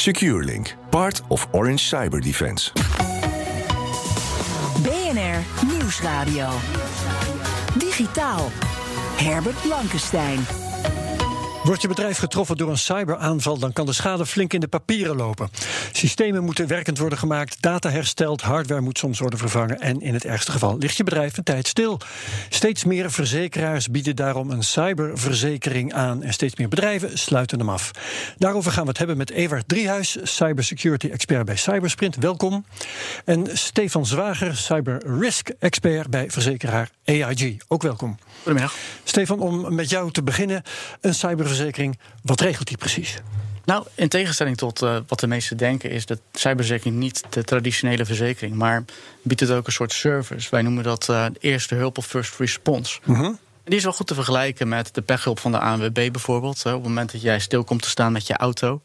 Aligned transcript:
SecureLink, 0.00 0.72
part 0.90 1.20
of 1.30 1.46
Orange 1.52 1.82
Cyber 1.82 2.22
Defense. 2.22 2.70
BNR 4.82 5.44
Nieuwsradio. 5.66 6.48
Digitaal. 7.78 8.50
Herbert 9.18 9.62
Blankenstein. 9.62 10.69
Wordt 11.64 11.82
je 11.82 11.88
bedrijf 11.88 12.18
getroffen 12.18 12.56
door 12.56 12.70
een 12.70 12.78
cyberaanval, 12.78 13.58
dan 13.58 13.72
kan 13.72 13.86
de 13.86 13.92
schade 13.92 14.26
flink 14.26 14.52
in 14.52 14.60
de 14.60 14.68
papieren 14.68 15.16
lopen. 15.16 15.50
Systemen 15.92 16.44
moeten 16.44 16.66
werkend 16.66 16.98
worden 16.98 17.18
gemaakt, 17.18 17.62
data 17.62 17.90
hersteld, 17.90 18.40
hardware 18.40 18.80
moet 18.80 18.98
soms 18.98 19.18
worden 19.18 19.38
vervangen 19.38 19.80
en 19.80 20.00
in 20.00 20.14
het 20.14 20.24
ergste 20.24 20.52
geval 20.52 20.78
ligt 20.78 20.96
je 20.96 21.04
bedrijf 21.04 21.36
een 21.36 21.44
tijd 21.44 21.66
stil. 21.66 22.00
Steeds 22.48 22.84
meer 22.84 23.10
verzekeraars 23.10 23.88
bieden 23.88 24.16
daarom 24.16 24.50
een 24.50 24.62
cyberverzekering 24.62 25.92
aan 25.92 26.22
en 26.22 26.32
steeds 26.32 26.56
meer 26.56 26.68
bedrijven 26.68 27.18
sluiten 27.18 27.58
hem 27.58 27.68
af. 27.68 27.90
Daarover 28.38 28.72
gaan 28.72 28.82
we 28.82 28.88
het 28.88 28.98
hebben 28.98 29.16
met 29.16 29.30
Ewart 29.30 29.68
Driehuis, 29.68 30.16
cybersecurity 30.22 31.08
expert 31.08 31.44
bij 31.44 31.56
Cybersprint. 31.56 32.16
Welkom. 32.16 32.64
En 33.24 33.46
Stefan 33.52 34.06
Zwager, 34.06 34.56
cyber 34.56 35.18
risk 35.18 35.48
expert 35.58 36.10
bij 36.10 36.30
verzekeraar 36.30 36.90
AIG. 37.04 37.56
Ook 37.68 37.82
welkom. 37.82 38.18
Goedemiddag. 38.42 38.74
Stefan, 39.04 39.40
om 39.40 39.74
met 39.74 39.90
jou 39.90 40.10
te 40.10 40.22
beginnen, 40.22 40.62
een 41.00 41.14
cyberverzekering, 41.14 41.98
wat 42.22 42.40
regelt 42.40 42.68
die 42.68 42.76
precies? 42.76 43.18
Nou, 43.64 43.86
in 43.94 44.08
tegenstelling 44.08 44.56
tot 44.56 44.82
uh, 44.82 44.96
wat 45.06 45.20
de 45.20 45.26
meesten 45.26 45.56
denken, 45.56 45.90
is 45.90 46.06
dat 46.06 46.20
cyberverzekering 46.32 46.96
niet 46.96 47.22
de 47.30 47.44
traditionele 47.44 48.04
verzekering, 48.04 48.54
maar 48.54 48.84
biedt 49.22 49.40
het 49.40 49.50
ook 49.50 49.66
een 49.66 49.72
soort 49.72 49.92
service. 49.92 50.48
Wij 50.50 50.62
noemen 50.62 50.84
dat 50.84 51.06
uh, 51.10 51.26
eerste 51.40 51.74
hulp 51.74 51.98
of 51.98 52.06
first 52.06 52.38
response. 52.38 53.00
-huh. 53.04 53.34
Die 53.70 53.78
is 53.78 53.84
wel 53.84 53.94
goed 53.94 54.06
te 54.06 54.14
vergelijken 54.14 54.68
met 54.68 54.94
de 54.94 55.02
pechhulp 55.02 55.38
van 55.38 55.52
de 55.52 55.58
ANWB 55.58 56.12
bijvoorbeeld. 56.12 56.66
Op 56.66 56.72
het 56.72 56.82
moment 56.82 57.12
dat 57.12 57.22
jij 57.22 57.38
stil 57.38 57.64
komt 57.64 57.82
te 57.82 57.88
staan 57.88 58.12
met 58.12 58.26
je 58.26 58.36
auto. 58.36 58.80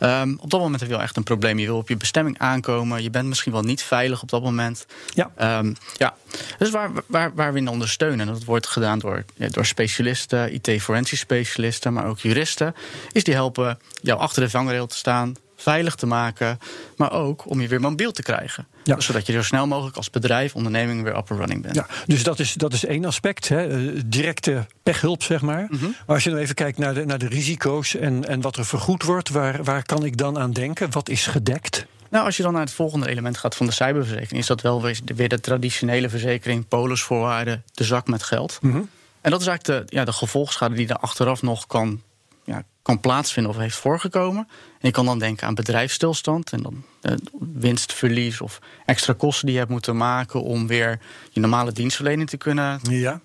Um, 0.00 0.38
op 0.40 0.50
dat 0.50 0.60
moment 0.60 0.80
heb 0.80 0.88
je 0.88 0.94
wel 0.94 1.04
echt 1.04 1.16
een 1.16 1.22
probleem. 1.22 1.58
Je 1.58 1.66
wil 1.66 1.76
op 1.76 1.88
je 1.88 1.96
bestemming 1.96 2.38
aankomen. 2.38 3.02
Je 3.02 3.10
bent 3.10 3.26
misschien 3.26 3.52
wel 3.52 3.62
niet 3.62 3.82
veilig 3.82 4.22
op 4.22 4.28
dat 4.28 4.42
moment. 4.42 4.86
Ja. 5.14 5.58
Um, 5.58 5.76
ja. 5.96 6.16
Dus 6.58 6.70
waar, 6.70 6.90
waar, 7.06 7.34
waar 7.34 7.52
we 7.52 7.58
in 7.58 7.68
ondersteunen, 7.68 8.26
en 8.26 8.32
dat 8.32 8.44
wordt 8.44 8.66
gedaan 8.66 8.98
door, 8.98 9.24
ja, 9.34 9.48
door 9.48 9.66
specialisten, 9.66 10.52
IT-forensisch 10.52 11.20
specialisten, 11.20 11.92
maar 11.92 12.06
ook 12.06 12.18
juristen, 12.18 12.74
is 13.12 13.24
die 13.24 13.34
helpen 13.34 13.78
jou 14.02 14.20
achter 14.20 14.42
de 14.42 14.50
vangrail 14.50 14.86
te 14.86 14.96
staan, 14.96 15.36
veilig 15.56 15.94
te 15.94 16.06
maken, 16.06 16.58
maar 16.96 17.12
ook 17.12 17.50
om 17.50 17.60
je 17.60 17.68
weer 17.68 17.80
mobiel 17.80 18.12
te 18.12 18.22
krijgen. 18.22 18.66
Ja. 18.82 19.00
Zodat 19.00 19.26
je 19.26 19.32
zo 19.32 19.42
snel 19.42 19.66
mogelijk 19.66 19.96
als 19.96 20.10
bedrijf, 20.10 20.54
onderneming 20.54 21.02
weer 21.02 21.16
up 21.16 21.30
and 21.30 21.38
running 21.40 21.62
bent. 21.62 21.74
Ja, 21.74 21.86
dus 22.06 22.22
dat 22.22 22.38
is, 22.38 22.52
dat 22.54 22.72
is 22.72 22.84
één 22.84 23.04
aspect, 23.04 23.48
hè, 23.48 23.92
directe 24.08 24.66
pechhulp, 24.82 25.22
zeg 25.22 25.40
maar. 25.40 25.66
Mm 25.68 25.78
-hmm. 25.78 25.94
Maar 26.06 26.14
als 26.14 26.24
je 26.24 26.30
nou 26.30 26.42
even 26.42 26.54
kijkt 26.54 26.78
naar 26.78 26.94
de, 26.94 27.04
naar 27.04 27.18
de 27.18 27.28
risico's 27.28 27.94
en, 27.94 28.28
en 28.28 28.40
wat 28.40 28.56
er 28.56 28.66
vergoed 28.66 29.02
wordt, 29.02 29.28
waar, 29.28 29.64
waar 29.64 29.82
kan 29.82 30.04
ik 30.04 30.16
dan 30.16 30.38
aan 30.38 30.52
denken? 30.52 30.90
Wat 30.90 31.08
is 31.08 31.26
gedekt? 31.26 31.86
Nou, 32.10 32.24
als 32.24 32.36
je 32.36 32.42
dan 32.42 32.52
naar 32.52 32.62
het 32.62 32.72
volgende 32.72 33.08
element 33.08 33.38
gaat 33.38 33.54
van 33.54 33.66
de 33.66 33.72
cyberverzekering, 33.72 34.40
is 34.40 34.46
dat 34.46 34.60
wel 34.60 34.82
weer 34.82 35.00
de, 35.04 35.14
weer 35.14 35.28
de 35.28 35.40
traditionele 35.40 36.08
verzekering, 36.08 36.68
polisvoorwaarden, 36.68 37.62
de 37.72 37.84
zak 37.84 38.06
met 38.06 38.22
geld. 38.22 38.58
Mm 38.60 38.72
-hmm. 38.72 38.88
En 39.20 39.30
dat 39.30 39.40
is 39.40 39.46
eigenlijk 39.46 39.88
de, 39.88 39.96
ja, 39.96 40.04
de 40.04 40.12
gevolgschade 40.12 40.74
die 40.74 40.88
er 40.88 40.96
achteraf 40.96 41.42
nog 41.42 41.66
kan 41.66 42.02
ja, 42.46 42.62
kan 42.82 43.00
plaatsvinden 43.00 43.52
of 43.52 43.58
heeft 43.58 43.76
voorgekomen. 43.76 44.48
En 44.72 44.88
je 44.88 44.90
kan 44.90 45.04
dan 45.04 45.18
denken 45.18 45.46
aan 45.46 45.54
bedrijfsstilstand 45.54 46.52
en 46.52 46.62
dan 46.62 46.84
uh, 47.02 47.12
winstverlies 47.38 48.40
of 48.40 48.58
extra 48.84 49.12
kosten 49.12 49.44
die 49.44 49.54
je 49.54 49.60
hebt 49.60 49.72
moeten 49.72 49.96
maken 49.96 50.42
om 50.42 50.66
weer 50.66 50.98
je 51.30 51.40
normale 51.40 51.72
dienstverlening 51.72 52.28
te 52.28 52.36
kunnen, 52.36 52.80
ja. 52.82 53.20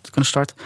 te 0.00 0.10
kunnen 0.10 0.30
starten. 0.30 0.56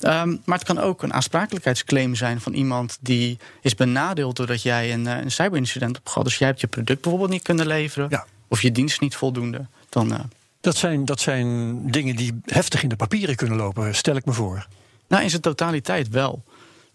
Um, 0.00 0.42
maar 0.44 0.58
het 0.58 0.66
kan 0.66 0.78
ook 0.78 1.02
een 1.02 1.12
aansprakelijkheidsclaim 1.12 2.14
zijn 2.14 2.40
van 2.40 2.52
iemand 2.52 2.98
die 3.00 3.38
is 3.60 3.74
benadeeld 3.74 4.36
doordat 4.36 4.62
jij 4.62 4.92
een, 4.92 5.06
een 5.06 5.30
cyberincident 5.30 5.96
hebt 5.96 6.08
gehad. 6.08 6.24
Dus 6.24 6.38
jij 6.38 6.48
hebt 6.48 6.60
je 6.60 6.66
product 6.66 7.00
bijvoorbeeld 7.00 7.30
niet 7.32 7.42
kunnen 7.42 7.66
leveren 7.66 8.06
ja. 8.10 8.26
of 8.48 8.62
je 8.62 8.72
dienst 8.72 9.00
niet 9.00 9.16
voldoende. 9.16 9.66
Dan, 9.88 10.12
uh, 10.12 10.20
dat, 10.60 10.76
zijn, 10.76 11.04
dat 11.04 11.20
zijn 11.20 11.80
dingen 11.90 12.16
die 12.16 12.40
heftig 12.46 12.82
in 12.82 12.88
de 12.88 12.96
papieren 12.96 13.36
kunnen 13.36 13.56
lopen, 13.56 13.94
stel 13.94 14.16
ik 14.16 14.24
me 14.24 14.32
voor. 14.32 14.66
Nou, 15.08 15.22
in 15.22 15.30
zijn 15.30 15.42
totaliteit 15.42 16.08
wel. 16.08 16.42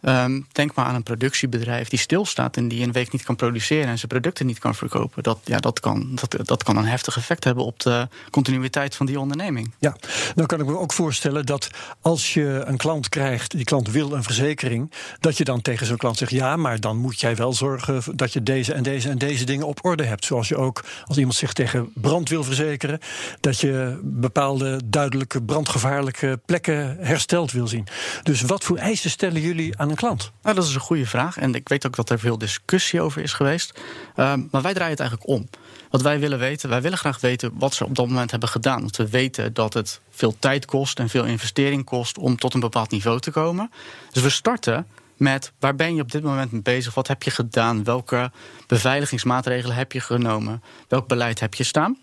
Um, 0.01 0.47
denk 0.51 0.73
maar 0.73 0.85
aan 0.85 0.95
een 0.95 1.03
productiebedrijf 1.03 1.89
die 1.89 1.99
stilstaat 1.99 2.57
en 2.57 2.67
die 2.67 2.83
een 2.83 2.91
week 2.91 3.11
niet 3.11 3.23
kan 3.23 3.35
produceren 3.35 3.87
en 3.87 3.97
zijn 3.97 4.07
producten 4.07 4.45
niet 4.45 4.59
kan 4.59 4.75
verkopen. 4.75 5.23
Dat, 5.23 5.39
ja, 5.43 5.57
dat, 5.57 5.79
kan, 5.79 6.15
dat, 6.15 6.47
dat 6.47 6.63
kan 6.63 6.77
een 6.77 6.85
heftig 6.85 7.17
effect 7.17 7.43
hebben 7.43 7.65
op 7.65 7.79
de 7.79 8.07
continuïteit 8.29 8.95
van 8.95 9.05
die 9.05 9.19
onderneming. 9.19 9.73
Ja, 9.79 9.95
dan 10.35 10.45
kan 10.45 10.59
ik 10.59 10.65
me 10.65 10.77
ook 10.77 10.93
voorstellen 10.93 11.45
dat 11.45 11.69
als 12.01 12.33
je 12.33 12.63
een 12.65 12.77
klant 12.77 13.09
krijgt, 13.09 13.51
die 13.51 13.63
klant 13.63 13.91
wil 13.91 14.11
een 14.11 14.23
verzekering, 14.23 14.91
dat 15.19 15.37
je 15.37 15.43
dan 15.43 15.61
tegen 15.61 15.85
zo'n 15.85 15.97
klant 15.97 16.17
zegt: 16.17 16.31
ja, 16.31 16.55
maar 16.55 16.79
dan 16.79 16.97
moet 16.97 17.19
jij 17.19 17.35
wel 17.35 17.53
zorgen 17.53 18.03
dat 18.15 18.33
je 18.33 18.43
deze 18.43 18.73
en 18.73 18.83
deze 18.83 19.09
en 19.09 19.17
deze 19.17 19.45
dingen 19.45 19.67
op 19.67 19.85
orde 19.85 20.03
hebt. 20.03 20.25
Zoals 20.25 20.47
je 20.47 20.57
ook, 20.57 20.83
als 21.05 21.17
iemand 21.17 21.35
zich 21.35 21.53
tegen 21.53 21.91
brand 21.93 22.29
wil 22.29 22.43
verzekeren, 22.43 22.99
dat 23.39 23.59
je 23.59 23.99
bepaalde 24.03 24.81
duidelijke 24.85 25.41
brandgevaarlijke 25.41 26.39
plekken 26.45 26.97
hersteld 26.99 27.51
wil 27.51 27.67
zien. 27.67 27.87
Dus 28.23 28.41
wat 28.41 28.63
voor 28.63 28.77
eisen 28.77 29.09
stellen 29.09 29.41
jullie 29.41 29.77
aan 29.77 29.86
klant? 29.95 30.31
Nou, 30.41 30.55
dat 30.55 30.65
is 30.65 30.73
een 30.73 30.79
goede 30.79 31.05
vraag. 31.05 31.37
En 31.37 31.55
ik 31.55 31.69
weet 31.69 31.85
ook 31.85 31.95
dat 31.95 32.09
er 32.09 32.19
veel 32.19 32.37
discussie 32.37 33.01
over 33.01 33.21
is 33.21 33.33
geweest. 33.33 33.79
Um, 34.15 34.47
maar 34.51 34.61
wij 34.61 34.73
draaien 34.73 34.91
het 34.91 34.99
eigenlijk 34.99 35.29
om. 35.29 35.47
Wat 35.89 36.01
wij 36.01 36.19
willen 36.19 36.39
weten, 36.39 36.69
wij 36.69 36.81
willen 36.81 36.97
graag 36.97 37.19
weten 37.19 37.51
wat 37.53 37.73
ze 37.73 37.85
op 37.85 37.95
dat 37.95 38.07
moment 38.07 38.31
hebben 38.31 38.49
gedaan. 38.49 38.81
Want 38.81 38.97
we 38.97 39.09
weten 39.09 39.53
dat 39.53 39.73
het 39.73 40.01
veel 40.09 40.35
tijd 40.39 40.65
kost 40.65 40.99
en 40.99 41.09
veel 41.09 41.25
investering 41.25 41.83
kost 41.83 42.17
om 42.17 42.37
tot 42.37 42.53
een 42.53 42.59
bepaald 42.59 42.91
niveau 42.91 43.19
te 43.19 43.31
komen. 43.31 43.71
Dus 44.11 44.23
we 44.23 44.29
starten 44.29 44.87
met 45.17 45.51
waar 45.59 45.75
ben 45.75 45.95
je 45.95 46.01
op 46.01 46.11
dit 46.11 46.23
moment 46.23 46.51
mee 46.51 46.61
bezig? 46.61 46.93
Wat 46.93 47.07
heb 47.07 47.23
je 47.23 47.31
gedaan? 47.31 47.83
Welke 47.83 48.31
beveiligingsmaatregelen 48.67 49.75
heb 49.75 49.91
je 49.91 49.99
genomen? 49.99 50.63
Welk 50.87 51.07
beleid 51.07 51.39
heb 51.39 51.53
je 51.53 51.63
staan? 51.63 51.97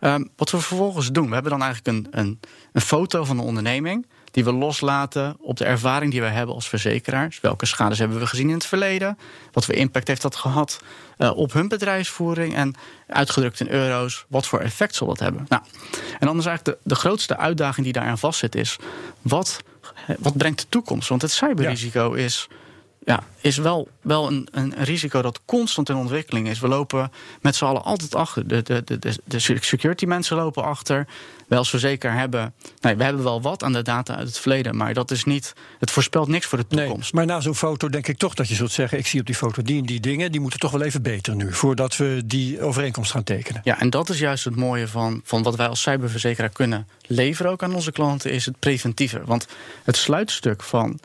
Um, 0.00 0.30
wat 0.36 0.50
we 0.50 0.60
vervolgens 0.60 1.12
doen, 1.12 1.28
we 1.28 1.34
hebben 1.34 1.52
dan 1.52 1.62
eigenlijk 1.62 1.96
een, 1.96 2.20
een, 2.20 2.40
een 2.72 2.80
foto 2.80 3.24
van 3.24 3.36
de 3.36 3.42
onderneming 3.42 4.06
die 4.38 4.46
we 4.46 4.58
loslaten 4.58 5.36
op 5.40 5.56
de 5.56 5.64
ervaring 5.64 6.10
die 6.10 6.20
we 6.20 6.26
hebben 6.26 6.54
als 6.54 6.68
verzekeraars. 6.68 7.40
Welke 7.40 7.66
schades 7.66 7.98
hebben 7.98 8.18
we 8.18 8.26
gezien 8.26 8.48
in 8.48 8.54
het 8.54 8.66
verleden? 8.66 9.18
Wat 9.52 9.64
voor 9.64 9.74
impact 9.74 10.08
heeft 10.08 10.22
dat 10.22 10.36
gehad 10.36 10.80
uh, 11.18 11.36
op 11.36 11.52
hun 11.52 11.68
bedrijfsvoering? 11.68 12.54
En 12.54 12.74
uitgedrukt 13.06 13.60
in 13.60 13.68
euro's, 13.68 14.24
wat 14.28 14.46
voor 14.46 14.60
effect 14.60 14.94
zal 14.94 15.06
dat 15.06 15.18
hebben? 15.18 15.46
Nou, 15.48 15.62
en 16.18 16.26
dan 16.26 16.38
is 16.38 16.46
eigenlijk 16.46 16.78
de, 16.82 16.88
de 16.88 16.94
grootste 16.94 17.36
uitdaging 17.36 17.84
die 17.84 17.94
daaraan 17.94 18.18
vastzit 18.18 18.54
is... 18.54 18.76
Wat, 19.22 19.62
wat 20.18 20.36
brengt 20.36 20.60
de 20.60 20.66
toekomst? 20.68 21.08
Want 21.08 21.22
het 21.22 21.30
cyberrisico 21.30 22.16
ja. 22.16 22.24
is 22.24 22.48
ja, 23.04 23.22
is 23.40 23.56
wel, 23.56 23.88
wel 24.00 24.26
een, 24.26 24.48
een 24.50 24.74
risico 24.76 25.22
dat 25.22 25.40
constant 25.44 25.88
in 25.88 25.96
ontwikkeling 25.96 26.48
is. 26.48 26.60
We 26.60 26.68
lopen 26.68 27.12
met 27.40 27.56
z'n 27.56 27.64
allen 27.64 27.84
altijd 27.84 28.14
achter. 28.14 28.48
De, 28.48 28.62
de, 28.62 28.82
de, 28.84 29.18
de 29.24 29.38
security 29.38 30.04
mensen 30.04 30.36
lopen 30.36 30.64
achter. 30.64 31.06
Wij 31.48 31.58
als 31.58 31.70
verzekeraar 31.70 32.18
hebben... 32.18 32.54
Nee, 32.80 32.96
we 32.96 33.04
hebben 33.04 33.22
wel 33.22 33.42
wat 33.42 33.62
aan 33.62 33.72
de 33.72 33.82
data 33.82 34.16
uit 34.16 34.26
het 34.26 34.38
verleden... 34.38 34.76
maar 34.76 34.94
dat 34.94 35.10
is 35.10 35.24
niet... 35.24 35.52
Het 35.78 35.90
voorspelt 35.90 36.28
niks 36.28 36.46
voor 36.46 36.58
de 36.58 36.66
toekomst. 36.66 37.12
Nee, 37.12 37.26
maar 37.26 37.34
na 37.34 37.40
zo'n 37.40 37.54
foto 37.54 37.88
denk 37.88 38.08
ik 38.08 38.18
toch 38.18 38.34
dat 38.34 38.48
je 38.48 38.54
zult 38.54 38.72
zeggen... 38.72 38.98
ik 38.98 39.06
zie 39.06 39.20
op 39.20 39.26
die 39.26 39.34
foto 39.34 39.62
die 39.62 39.78
en 39.78 39.86
die 39.86 40.00
dingen... 40.00 40.32
die 40.32 40.40
moeten 40.40 40.60
toch 40.60 40.70
wel 40.70 40.82
even 40.82 41.02
beter 41.02 41.36
nu... 41.36 41.52
voordat 41.52 41.96
we 41.96 42.22
die 42.24 42.60
overeenkomst 42.60 43.10
gaan 43.10 43.24
tekenen. 43.24 43.60
Ja, 43.64 43.80
en 43.80 43.90
dat 43.90 44.08
is 44.08 44.18
juist 44.18 44.44
het 44.44 44.56
mooie 44.56 44.88
van, 44.88 45.20
van 45.24 45.42
wat 45.42 45.56
wij 45.56 45.68
als 45.68 45.82
cyberverzekeraar 45.82 46.48
kunnen 46.50 46.88
leveren... 47.06 47.52
ook 47.52 47.62
aan 47.62 47.74
onze 47.74 47.92
klanten, 47.92 48.30
is 48.30 48.46
het 48.46 48.58
preventieve. 48.58 49.20
Want 49.24 49.46
het 49.84 49.96
sluitstuk 49.96 50.62
van 50.62 51.00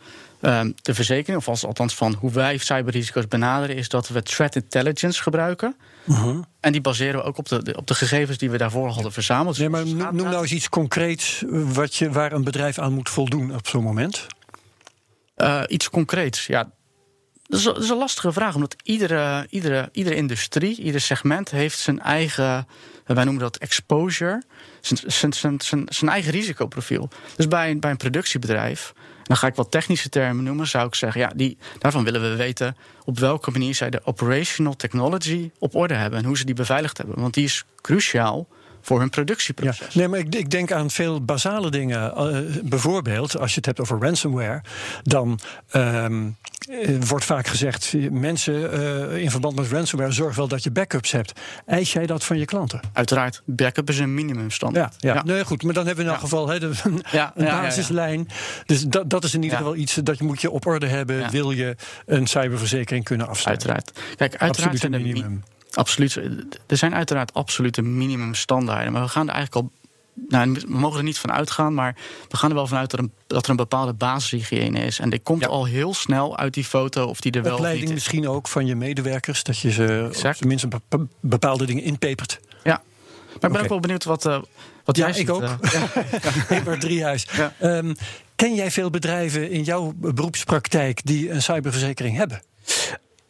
Um, 0.46 0.74
de 0.81 0.94
verzekering, 0.94 1.48
of 1.48 1.66
althans 1.66 1.96
van 1.96 2.13
hoe 2.19 2.31
wij 2.31 2.57
cyberrisico's 2.57 3.28
benaderen, 3.28 3.75
is 3.75 3.89
dat 3.89 4.07
we 4.07 4.24
threat 4.24 4.56
intelligence 4.56 5.22
gebruiken. 5.22 5.75
Uh 6.06 6.22
-huh. 6.22 6.44
En 6.63 6.71
die 6.71 6.81
baseren 6.81 7.19
we 7.19 7.25
ook 7.25 7.38
op 7.38 7.48
de, 7.50 7.74
op 7.77 7.88
de 7.88 7.95
gegevens 7.95 8.38
die 8.38 8.50
we 8.50 8.57
daarvoor 8.57 8.89
hadden 8.89 9.12
verzameld. 9.12 9.57
Nee, 9.57 9.69
maar 9.69 9.86
noem 9.86 10.15
nou 10.15 10.42
eens 10.42 10.51
iets 10.51 10.69
concreets 10.69 11.44
wat 11.50 11.95
je, 11.95 12.12
waar 12.12 12.31
een 12.31 12.44
bedrijf 12.44 12.80
aan 12.80 12.94
moet 12.94 13.10
voldoen 13.10 13.56
op 13.56 13.68
zo'n 13.68 13.83
moment. 13.83 14.27
Uh, 15.38 15.62
iets 15.68 15.89
concreets, 15.89 16.45
ja. 16.48 16.71
dat 17.44 17.60
is, 17.60 17.65
dat 17.65 17.77
is 17.83 17.89
een 17.89 17.98
lastige 17.98 18.31
vraag, 18.31 18.56
omdat 18.56 18.75
iedere, 18.83 19.48
iedere, 19.50 19.89
iedere 19.92 20.15
industrie, 20.15 20.81
ieder 20.81 21.01
segment 21.01 21.51
heeft 21.51 21.77
zijn 21.80 22.00
eigen, 22.00 22.68
wij 23.06 23.24
noemen 23.24 23.42
dat 23.44 23.57
exposure, 23.57 24.44
zijn, 24.81 25.00
zijn, 25.07 25.33
zijn, 25.33 25.62
zijn, 25.62 25.83
zijn 25.88 26.12
eigen 26.12 26.31
risicoprofiel. 26.31 27.10
Dus 27.36 27.48
bij, 27.48 27.69
een- 27.71 27.80
bij 27.80 27.92
een 27.92 27.98
productiebedrijf, 27.98 28.94
dan 29.24 29.38
ga 29.38 29.48
ik 29.48 29.56
wat 29.56 29.72
technische 29.72 30.10
termen 30.10 30.44
noemen, 30.44 30.68
zou 30.68 30.88
ik 30.88 30.96
zeggen, 30.96 31.22
ja, 31.22 31.31
die, 31.36 31.58
daarvan 31.80 32.04
willen 32.04 32.22
we 32.22 32.36
weten 32.36 32.75
op 33.06 33.20
welke 33.20 33.52
manier 33.52 33.75
zij 33.75 33.90
de 33.90 34.02
operational 34.04 34.75
technology 34.75 35.52
op 35.60 35.75
orde 35.75 35.94
hebben 35.94 36.20
en 36.20 36.25
hoe 36.25 36.38
ze 36.38 36.46
die 36.46 36.56
beveiligd 36.56 36.98
hebben. 36.98 37.20
Want 37.20 37.34
die 37.34 37.44
is 37.44 37.66
cruciaal 37.81 38.48
voor 38.84 39.00
hun 39.00 39.10
productieproces. 39.10 39.96
nee, 39.96 40.08
maar 40.08 40.20
ik, 40.20 40.36
ik 40.36 40.50
denk 40.50 40.72
aan 40.72 40.90
veel 40.90 41.22
basale 41.22 41.72
dingen. 41.72 42.16
Eh, 42.16 42.40
bijvoorbeeld, 42.64 43.38
als 43.38 43.50
je 43.50 43.56
het 43.56 43.66
hebt 43.66 43.80
over 43.80 44.00
ransomware, 44.00 44.62
dan 45.04 45.40
ehm, 45.70 46.24
eh, 46.24 46.31
wordt 47.07 47.25
vaak 47.25 47.48
gezegd: 47.48 47.94
mensen 48.12 48.71
eh, 48.71 49.18
in 49.18 49.31
verband 49.31 49.56
met 49.56 49.71
ransomware 49.71 50.12
zorg 50.12 50.36
wel 50.36 50.48
dat 50.48 50.63
je 50.63 50.71
backups 50.71 51.12
hebt. 51.12 51.39
Eis 51.65 51.94
jij 51.94 52.06
dat 52.06 52.24
van 52.24 52.38
je 52.38 52.45
klanten? 52.45 52.80
Uiteraard, 52.94 53.42
backup 53.45 53.89
is 53.89 54.00
een 54.00 54.13
minimumstandaard. 54.13 54.95
Ja, 55.00 55.13
ja. 55.13 55.24
Nee, 55.24 55.45
goed, 55.45 55.63
maar 55.63 55.74
dan 55.74 55.86
hebben 55.86 56.04
we 56.06 56.10
in 56.10 56.15
elk 56.15 56.24
geval 56.24 56.45
de, 56.45 56.71
een 56.83 57.04
Ja, 57.12 57.33
basislijn. 57.36 58.27
Dus 58.65 58.81
dat, 58.81 59.10
dat 59.10 59.24
is 59.24 59.33
in 59.33 59.44
ieder 59.44 59.57
geval 59.57 59.75
iets 59.75 59.94
dat 59.94 60.18
je 60.18 60.24
moet 60.24 60.42
je 60.42 60.51
op 60.51 60.65
orde 60.65 60.88
hebben. 60.88 61.31
Wil 61.31 61.51
je 61.51 61.75
een 62.06 62.27
cyberverzekering 62.27 63.04
kunnen 63.04 63.27
afsluiten? 63.27 63.69
Uiteraard. 63.69 64.18
Kijk, 64.18 64.36
uiteraard 64.36 64.80
zijn 64.80 64.92
minimum. 64.92 65.44
Absoluut. 65.74 66.15
Er 66.68 66.77
zijn 66.77 66.95
uiteraard 66.95 67.33
absolute 67.33 67.81
minimumstandaarden. 67.81 68.92
Maar 68.92 69.01
we 69.01 69.07
gaan 69.07 69.27
er 69.27 69.33
eigenlijk 69.33 69.65
al. 69.65 69.71
Nou, 70.27 70.51
we 70.51 70.62
mogen 70.68 70.98
er 70.98 71.04
niet 71.04 71.18
van 71.18 71.31
uitgaan, 71.31 71.74
maar 71.74 71.95
we 72.30 72.38
gaan 72.38 72.50
er 72.50 72.56
wel 72.56 72.68
vanuit 72.68 72.92
dat, 72.92 73.00
een, 73.00 73.12
dat 73.27 73.44
er 73.44 73.50
een 73.50 73.56
bepaalde 73.56 73.94
basishygiëne 73.94 74.80
is. 74.80 75.00
En 75.00 75.10
die 75.10 75.19
komt 75.19 75.42
Ja. 75.42 75.48
al 75.48 75.65
heel 75.65 75.94
snel 75.94 76.38
uit 76.38 76.54
die 76.54 76.63
foto 76.63 77.06
of 77.06 77.21
die 77.21 77.31
er 77.31 77.44
wel 77.44 77.54
Opleiding 77.54 77.83
niet 77.88 77.98
is. 77.98 78.04
misschien 78.04 78.27
ook 78.27 78.48
van 78.48 78.65
je 78.65 78.75
medewerkers, 78.75 79.44
dat 79.44 79.57
je 79.60 79.71
ze 79.71 80.68
bepa- 80.68 81.06
bepaalde 81.19 81.65
dingen 81.65 81.83
inpepert. 81.83 82.39
Ja. 82.63 82.81
Maar 83.42 83.50
ik 83.50 83.51
ben 83.51 83.62
ook 83.62 83.69
wel 83.69 83.80
benieuwd 83.80 84.04
wat, 84.04 84.25
eh, 84.25 84.42
wat 84.86 84.98
Ja, 84.98 85.01
jij 85.01 85.10
ik 85.10 85.15
ziet, 85.15 85.30
ook. 85.30 85.42
eh. 85.42 85.83
Eber 86.57 86.80
Driehuis. 86.80 87.27
Ja. 87.36 87.54
Ehm, 87.60 87.94
ken 88.36 88.56
jij 88.56 88.71
veel 88.71 88.89
bedrijven 88.89 89.50
in 89.51 89.63
jouw 89.63 89.94
beroepspraktijk 89.95 91.01
die 91.06 91.30
een 91.31 91.42
cyberverzekering 91.42 92.18
hebben? 92.18 92.42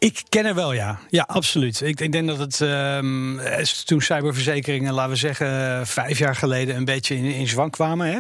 Ik 0.04 0.22
ken 0.30 0.46
er 0.46 0.56
wel, 0.56 0.74
ja. 0.74 1.00
Ja, 1.10 1.24
absoluut. 1.28 1.82
Ik, 1.82 2.00
ik 2.00 2.12
denk 2.12 2.28
dat 2.28 2.38
het 2.38 2.62
ehm, 2.62 3.40
eh, 3.40 3.64
toen 3.64 4.02
cyberverzekeringen, 4.02 4.94
laten 4.94 5.12
we 5.12 5.18
zeggen, 5.18 5.88
vijf 5.88 6.20
jaar 6.20 6.36
geleden 6.36 6.76
een 6.76 6.86
beetje 6.86 7.16
in, 7.16 7.24
in 7.24 7.48
zwang 7.48 7.72
kwamen. 7.72 8.08
Hè? 8.08 8.20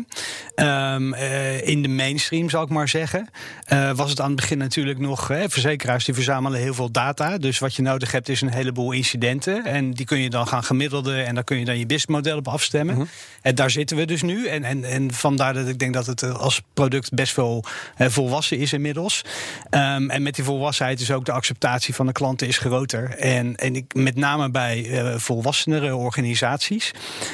Ehm, 0.56 1.14
eh, 1.14 1.68
in 1.68 1.82
de 1.82 1.88
mainstream, 1.88 2.50
zal 2.50 2.64
ik 2.64 2.70
maar 2.70 2.90
zeggen. 2.90 3.30
eh, 3.66 3.92
was 3.92 4.10
het 4.10 4.20
aan 4.20 4.28
het 4.28 4.36
begin 4.36 4.58
natuurlijk 4.58 5.00
nog. 5.00 5.28
Hè, 5.28 5.50
verzekeraars 5.50 6.06
die 6.06 6.14
verzamelen 6.14 6.60
heel 6.60 6.74
veel 6.74 6.92
data. 6.92 7.38
Dus 7.38 7.60
wat 7.60 7.76
je 7.76 7.82
nodig 7.82 8.12
hebt 8.12 8.30
is 8.30 8.42
een 8.42 8.54
heleboel 8.54 8.92
incidenten. 8.92 9.66
En 9.66 9.92
die 9.92 10.06
kun 10.06 10.20
je 10.20 10.30
dan 10.30 10.48
gaan 10.48 10.64
gemiddelden. 10.64 11.26
En 11.26 11.36
daar 11.36 11.44
kun 11.44 11.60
je 11.60 11.66
dan 11.66 11.78
je 11.78 11.86
businessmodel 11.86 12.38
op 12.38 12.48
afstemmen. 12.48 13.10
En 13.42 13.56
daar 13.56 13.72
zitten 13.72 13.98
we 13.98 14.06
dus 14.06 14.22
nu. 14.22 14.48
En, 14.48 14.64
en, 14.64 14.84
en 14.84 15.14
vandaar 15.14 15.54
dat 15.54 15.68
ik 15.68 15.80
denk 15.80 15.94
dat 15.94 16.06
het 16.06 16.24
als 16.24 16.62
product 16.74 17.14
best 17.14 17.36
wel 17.36 17.64
volwassen 17.98 18.58
is 18.58 18.74
inmiddels. 18.74 19.22
Ehm, 19.70 20.10
en 20.10 20.22
met 20.24 20.36
die 20.36 20.44
volwassenheid 20.44 21.00
is 21.00 21.12
ook 21.12 21.26
de 21.26 21.32
acceptatie 21.32 21.72
van 21.82 22.06
de 22.06 22.12
klanten 22.12 22.48
is 22.48 22.58
groter. 22.58 23.10
En, 23.10 23.56
en 23.56 23.76
ik, 23.76 23.94
met 23.94 24.16
name 24.16 24.50
bij 24.50 24.90
eh, 24.90 25.18
volwassenere 25.18 25.96
organisaties 25.96 26.92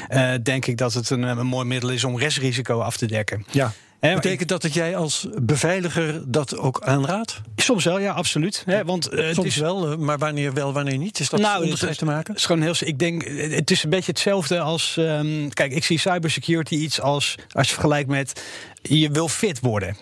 eh, 0.07 0.31
denk 0.43 0.65
ik 0.65 0.77
dat 0.77 0.93
het 0.93 1.09
een, 1.09 1.21
een 1.21 1.47
mooi 1.47 1.65
middel 1.65 1.89
is 1.89 2.03
om 2.03 2.17
restrisico 2.17 2.79
af 2.79 2.97
te 2.97 3.05
dekken. 3.05 3.45
Ja. 3.51 3.73
Hè, 3.99 4.13
Betekent 4.13 4.49
dat 4.49 4.61
dat 4.61 4.73
jij 4.73 4.95
als 4.95 5.27
beveiliger 5.41 6.21
dat 6.31 6.57
ook 6.57 6.81
aanraadt? 6.81 7.41
Soms 7.55 7.83
wel, 7.83 7.99
ja, 7.99 8.11
absoluut. 8.11 8.63
Want 8.85 9.03
het 9.11 9.35
Soms 9.35 9.47
is 9.47 9.55
wel, 9.55 9.91
eh, 9.91 9.97
maar 9.97 10.17
wanneer 10.17 10.53
wel, 10.53 10.73
wanneer 10.73 10.97
niet? 10.97 11.19
Is 11.19 11.29
dat 11.29 11.39
Nou, 11.39 11.63
onderscheid 11.63 11.97
te 11.97 12.05
maken? 12.05 12.27
Het 12.27 12.37
is 12.39 12.45
gewoon 12.45 12.61
heel. 12.61 12.73
Ik 12.79 12.99
denk, 12.99 13.23
eh, 13.23 13.55
het 13.55 13.71
is 13.71 13.83
een 13.83 13.89
beetje 13.89 14.11
hetzelfde 14.11 14.59
als. 14.59 14.97
ehm, 14.97 15.49
kijk, 15.49 15.71
ik 15.71 15.83
zie 15.83 15.99
cybersecurity 15.99 16.75
iets 16.75 17.01
als. 17.01 17.35
Als 17.51 17.67
je 17.67 17.73
vergelijkt 17.73 18.09
met. 18.09 18.41
Je 18.81 19.11
wil 19.11 19.27
fit 19.27 19.59
worden. 19.59 19.97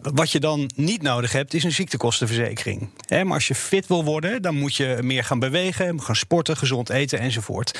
Wat 0.00 0.30
je 0.30 0.40
dan 0.40 0.70
niet 0.74 1.02
nodig 1.02 1.32
hebt, 1.32 1.54
is 1.54 1.64
een 1.64 1.72
ziektekostenverzekering. 1.72 2.88
Maar 3.08 3.32
als 3.32 3.48
je 3.48 3.54
fit 3.54 3.86
wil 3.86 4.04
worden, 4.04 4.42
dan 4.42 4.54
moet 4.54 4.76
je 4.76 4.98
meer 5.02 5.24
gaan 5.24 5.38
bewegen, 5.38 6.02
gaan 6.02 6.16
sporten, 6.16 6.56
gezond 6.56 6.90
eten 6.90 7.18
enzovoort. 7.18 7.78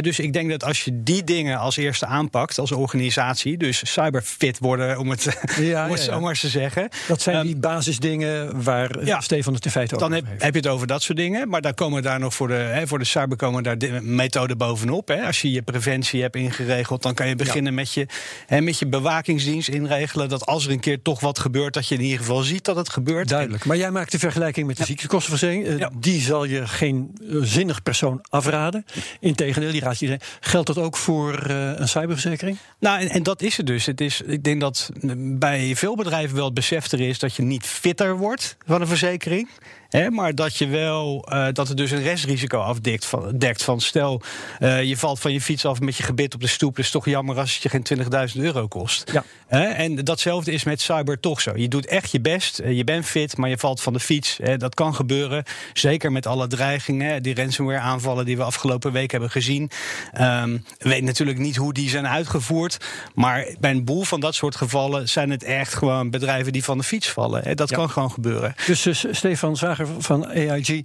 Dus 0.00 0.18
ik 0.18 0.32
denk 0.32 0.50
dat 0.50 0.64
als 0.64 0.84
je 0.84 1.02
die 1.02 1.24
dingen 1.24 1.58
als 1.58 1.76
eerste 1.76 2.06
aanpakt 2.06 2.58
als 2.58 2.72
organisatie, 2.72 3.56
dus 3.56 3.92
cyberfit 3.92 4.58
worden, 4.58 4.83
om 4.98 5.10
het, 5.10 5.22
Ja, 5.56 5.84
om 5.84 5.90
het 5.90 5.98
ja, 5.98 6.04
zo 6.04 6.12
ja. 6.12 6.18
maar 6.18 6.30
eens 6.30 6.40
te 6.40 6.48
zeggen. 6.48 6.88
Dat 7.08 7.22
zijn 7.22 7.34
Ehm, 7.34 7.46
die 7.46 7.56
basisdingen 7.56 8.62
waar 8.62 8.90
eh, 8.90 9.06
ja. 9.06 9.20
Stefan 9.20 9.54
het 9.54 9.64
in 9.64 9.70
feite 9.70 9.94
over 9.94 10.08
dan 10.08 10.16
heb, 10.16 10.26
heeft. 10.28 10.42
heb 10.42 10.54
je 10.54 10.60
het 10.60 10.68
over 10.68 10.86
dat 10.86 11.02
soort 11.02 11.18
dingen. 11.18 11.48
Maar 11.48 11.60
daar 11.60 11.74
komen 11.74 12.02
daar 12.02 12.18
nog 12.20 12.34
voor 12.34 12.48
de, 12.48 12.54
hè, 12.54 12.86
voor 12.86 12.98
de 12.98 13.04
cyber 13.04 13.36
komen 13.36 13.62
daar 13.62 13.78
de 13.78 14.00
methoden 14.02 14.58
bovenop. 14.58 15.08
Hè. 15.08 15.26
Als 15.26 15.40
je 15.40 15.50
je 15.50 15.62
preventie 15.62 16.22
hebt 16.22 16.36
ingeregeld, 16.36 17.02
dan 17.02 17.14
kan 17.14 17.28
je 17.28 17.36
beginnen 17.36 17.74
met, 17.74 17.92
je, 17.92 18.06
hè, 18.46 18.60
met 18.60 18.78
je 18.78 18.86
bewakingsdienst 18.86 19.68
inregelen. 19.68 20.28
Dat 20.28 20.46
als 20.46 20.66
er 20.66 20.72
een 20.72 20.80
keer 20.80 21.02
toch 21.02 21.20
wat 21.20 21.38
gebeurt, 21.38 21.74
dat 21.74 21.88
je 21.88 21.94
in 21.94 22.00
ieder 22.00 22.18
geval 22.18 22.42
ziet 22.42 22.64
dat 22.64 22.76
het 22.76 22.88
gebeurt. 22.88 23.28
Duidelijk. 23.28 23.64
Maar 23.64 23.76
jij 23.76 23.90
maakt 23.90 24.12
de 24.12 24.18
vergelijking 24.18 24.66
met 24.66 24.76
de 24.76 24.84
ziektekostenverzekering. 24.84 25.80
Eh. 25.80 25.86
Die 25.98 26.20
zal 26.20 26.44
je 26.44 26.66
geen 26.66 27.10
eh, 27.20 27.36
zinnig 27.42 27.82
persoon 27.82 28.24
afraden. 28.28 28.84
Integendeel, 29.20 29.72
die 29.72 29.80
raad 29.80 29.98
je 29.98 30.06
iedereen. 30.06 30.26
Geldt 30.40 30.66
dat 30.66 30.78
ook 30.78 30.96
voor 30.96 31.38
eh, 31.38 31.72
een 31.78 31.88
cyberverzekering? 31.88 32.56
Nou, 32.78 33.00
en, 33.00 33.08
en 33.08 33.22
dat 33.22 33.42
is 33.42 33.56
het 33.56 33.66
dus. 33.66 33.86
Het 33.86 34.00
is, 34.00 34.20
ik 34.20 34.44
denk 34.44 34.60
dat 34.60 34.73
bij 35.16 35.76
veel 35.76 35.96
bedrijven 35.96 36.36
wel 36.36 36.44
het 36.44 36.54
besef 36.54 36.92
er 36.92 37.00
is 37.00 37.18
dat 37.18 37.34
je 37.34 37.42
niet 37.42 37.66
fitter 37.66 38.16
wordt 38.16 38.56
van 38.66 38.80
een 38.80 38.86
verzekering. 38.86 39.48
Hè, 39.94 40.10
maar 40.10 40.34
dat 40.34 40.56
je 40.56 40.66
wel 40.66 41.26
eh, 41.28 41.46
dat 41.52 41.68
het 41.68 41.76
dus 41.76 41.90
een 41.90 42.02
restrisico 42.02 42.58
afdekt 42.58 43.04
van, 43.04 43.38
dekt 43.38 43.62
van 43.62 43.80
stel 43.80 44.22
eh, 44.58 44.82
je 44.82 44.96
valt 44.96 45.20
van 45.20 45.32
je 45.32 45.40
fiets 45.40 45.64
af 45.66 45.80
met 45.80 45.96
je 45.96 46.02
gebit 46.02 46.34
op 46.34 46.40
de 46.40 46.46
stoep. 46.46 46.76
Dat 46.76 46.84
is 46.84 46.90
toch 46.90 47.04
jammer 47.04 47.38
als 47.38 47.54
het 47.54 47.62
je 47.62 47.68
geen 47.68 47.86
20.000 48.34 48.40
euro 48.40 48.68
kost. 48.68 49.10
Ja. 49.12 49.24
Hè, 49.46 49.64
en 49.64 49.94
datzelfde 49.96 50.52
is 50.52 50.64
met 50.64 50.80
cyber 50.80 51.20
toch 51.20 51.40
zo. 51.40 51.52
Je 51.56 51.68
doet 51.68 51.86
echt 51.86 52.10
je 52.10 52.20
best, 52.20 52.58
eh, 52.58 52.76
je 52.76 52.84
bent 52.84 53.06
fit, 53.06 53.36
maar 53.36 53.48
je 53.48 53.58
valt 53.58 53.80
van 53.80 53.92
de 53.92 54.00
fiets. 54.00 54.38
Hè, 54.42 54.56
dat 54.56 54.74
kan 54.74 54.94
gebeuren. 54.94 55.44
Zeker 55.72 56.12
met 56.12 56.26
alle 56.26 56.46
dreigingen, 56.46 57.22
die 57.22 57.34
ransomware 57.34 57.78
aanvallen 57.78 58.24
die 58.24 58.36
we 58.36 58.42
afgelopen 58.42 58.92
week 58.92 59.10
hebben 59.10 59.30
gezien. 59.30 59.70
Ehm, 60.12 60.50
we 60.78 60.88
weten 60.88 61.04
natuurlijk 61.04 61.38
niet 61.38 61.56
hoe 61.56 61.72
die 61.72 61.88
zijn 61.88 62.06
uitgevoerd. 62.08 62.78
Maar 63.14 63.46
bij 63.60 63.70
een 63.70 63.84
boel 63.84 64.04
van 64.04 64.20
dat 64.20 64.34
soort 64.34 64.56
gevallen 64.56 65.08
zijn 65.08 65.30
het 65.30 65.42
echt 65.42 65.74
gewoon 65.74 66.10
bedrijven 66.10 66.52
die 66.52 66.64
van 66.64 66.78
de 66.78 66.84
fiets 66.84 67.08
vallen. 67.10 67.42
Hè. 67.42 67.54
Dat 67.54 67.68
Ja. 67.70 67.76
kan 67.76 67.90
gewoon 67.90 68.10
gebeuren. 68.10 68.54
Dus 68.66 68.86
eh, 68.86 69.12
Stefan 69.14 69.56
Zager 69.56 69.83
van 69.86 70.26
AIG, 70.26 70.82